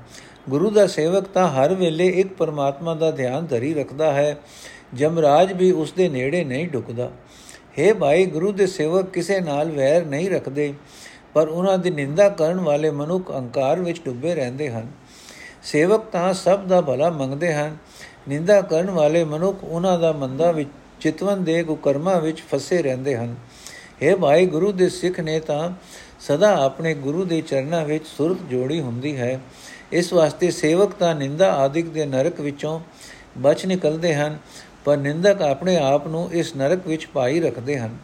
[0.49, 4.37] ਗੁਰੂ ਦਾ ਸੇਵਕ ਤਾਂ ਹਰ ਵੇਲੇ ਇੱਕ ਪਰਮਾਤਮਾ ਦਾ ਧਿਆਨ ਧਰੀ ਰੱਖਦਾ ਹੈ।
[4.93, 7.09] ਜਮਰਾਜ ਵੀ ਉਸ ਦੇ ਨੇੜੇ ਨਹੀਂ ਢੁਕਦਾ
[7.79, 10.73] ਹੈ ਭਾਈ, ਗੁਰੂ ਦੇ ਸੇਵਕ ਕਿਸੇ ਨਾਲ ਵੈਰ ਨਹੀਂ ਰੱਖਦੇ,
[11.33, 14.87] ਪਰ ਉਹਨਾਂ ਦੀ ਨਿੰਦਾ ਕਰਨ ਵਾਲੇ ਮਨੁੱਖ ਅਹੰਕਾਰ ਵਿੱਚ ਡੁੱਬੇ ਰਹਿੰਦੇ ਹਨ।
[15.63, 17.77] ਸੇਵਕ ਤਾਂ ਸਭ ਦਾ ਭਲਾ ਮੰਗਦੇ ਹਨ।
[18.29, 20.69] ਨਿੰਦਾ ਕਰਨ ਵਾਲੇ ਮਨੁੱਖ ਉਹਨਾਂ ਦਾ ਮੰਦਾ ਵਿੱਚ
[21.05, 23.35] ਚਿਤਵਨ ਦੇ ਕੁਕਰਮਾਂ ਵਿੱਚ ਫਸੇ ਰਹਿੰਦੇ ਹਨ।
[24.01, 25.69] ਇਹ ਭਾਈ, ਗੁਰੂ ਦੇ ਸਿੱਖ ਨੇ ਤਾਂ
[26.19, 29.39] ਸਦਾ ਆਪਣੇ ਗੁਰੂ ਦੇ ਚਰਨਾਂ ਵਿੱਚ ਸੁਰਤ ਜੋੜੀ ਹੁੰਦੀ ਹੈ।
[29.91, 32.79] ਇਸ ਵਾਸਤੇ ਸੇਵਕ ਤਾਂ ਨਿੰਦਾ ਆਦਿਕ ਦੇ ਨਰਕ ਵਿੱਚੋਂ
[33.37, 34.37] ਬਚ ਨਿਕਲਦੇ ਹਨ,
[34.85, 37.97] ਪਰ ਨਿੰਦਕ ਆਪਣੇ ਆਪ ਨੂੰ ਇਸ ਨਰਕ ਵਿੱਚ ਪਾਈ ਰੱਖਦੇ ਹਨ।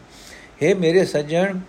[0.63, 1.59] हे ਮੇਰੇ ਸੱਜਣ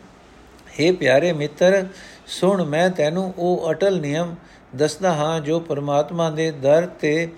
[0.81, 1.87] हे ਪਿਆਰੇ ਮਿੱਤਰ,
[2.27, 4.35] ਸੁਣ, ਮੈਂ ਤੈਨੂੰ ਉਹ ਅਟਲ ਨਿਯਮ
[4.77, 7.29] ਦੱਸਦਾ ਹਾਂ ਜੋ ਪਰਮਾਤਮਾ ਦੇ ਦਰ ਤੇ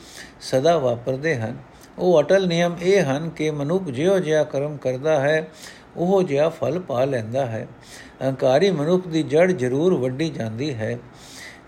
[0.41, 1.57] ਸਦਾ ਵਾਪਰਦੇ ਹਨ।
[1.99, 5.49] ਉਹ ਅਟਲ ਨਿਯਮ ਇਹ ਹਨ ਕਿ ਮਨੁੱਖ ਜਿਉ ਜਿਹਾ ਕਰਮ ਕਰਦਾ ਹੈ,
[5.97, 7.69] ਉਹ ਜਿਹਾ ਫਲ ਪਾ ਲੈਂਦਾ ਹੈ।
[8.23, 10.99] ਅਹੰਕਾਰੀ ਮਨੁੱਖ ਦੀ ਜੜ ਜ਼ਰੂਰ ਵੱਡੀ ਜਾਂਦੀ ਹੈ।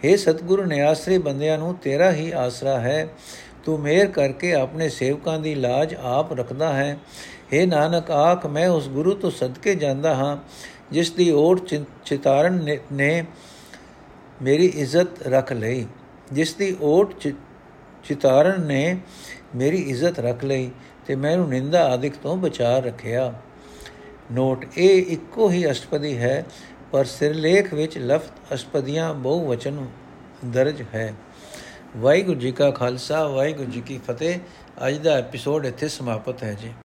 [0.04, 3.08] हे ਸਤਿਗੁਰੂ, ਨਿਆਸਰੇ ਬੰਦਿਆਂ ਨੂੰ ਤੇਰਾ ਹੀ ਆਸਰਾ ਹੈ।
[3.64, 6.98] ਤੂੰ ਮਿਹਰ ਕਰਕੇ ਆਪਣੇ ਸੇਵਕਾਂ ਦੀ ਲਾਜ ਆਪ ਰੱਖਦਾ ਹੈ।
[7.52, 10.36] हे ਨਾਨਕ, ਆਖ, ਮੈਂ ਉਸ ਗੁਰੂ ਤੋਂ ਸਦਕੇ ਜਾਂਦਾ ਹਾਂ,
[10.90, 13.24] ਜਿਸ ਦੀ ਓਟ ਚਿਤਾਰਨ ਨੇ
[14.42, 15.86] ਮੇਰੀ ਇੱਜ਼ਤ ਰੱਖ ਲਈ।
[16.32, 17.14] ਜਿਸ ਦੀ ਓਟ
[18.04, 18.96] ਚਿਤਾਰਨ ਨੇ
[19.54, 20.70] ਮੇਰੀ ਇੱਜ਼ਤ ਰੱਖ ਲਈ
[21.06, 23.32] ਤੇ ਮੈਨੂੰ ਨਿੰਦਾ ਆਦਿਕ ਤੋਂ ਬਚਾ ਰੱਖਿਆ।
[24.32, 26.44] ਨੋਟ, ਇਹ ਇੱਕੋ ਹੀ ਅਸ਼ਟਪਦੀ ਹੈ,
[26.92, 29.86] ਪਰ ਸਿਰਲੇਖ ਵਿੱਚ ਲਫ਼ਜ਼ ਅਸ਼ਟਪਦੀਆਂ ਬਹੁ ਵਚਨ
[30.44, 31.14] ਦਰਜ ਹੈ।
[31.96, 34.38] ਵਾਹਿਗੁਰੂ ਜੀ ਕਾ ਖਾਲਸਾ, ਵਾਹਿਗੁਰੂ ਜੀ ਕੀ ਫਤਿਹ।
[34.86, 36.72] ਅੱਜ ਦਾ ਐਪੀਸੋਡ ਇੱਥੇ ਸਮਾਪਤ ਹੈ ਜੀ।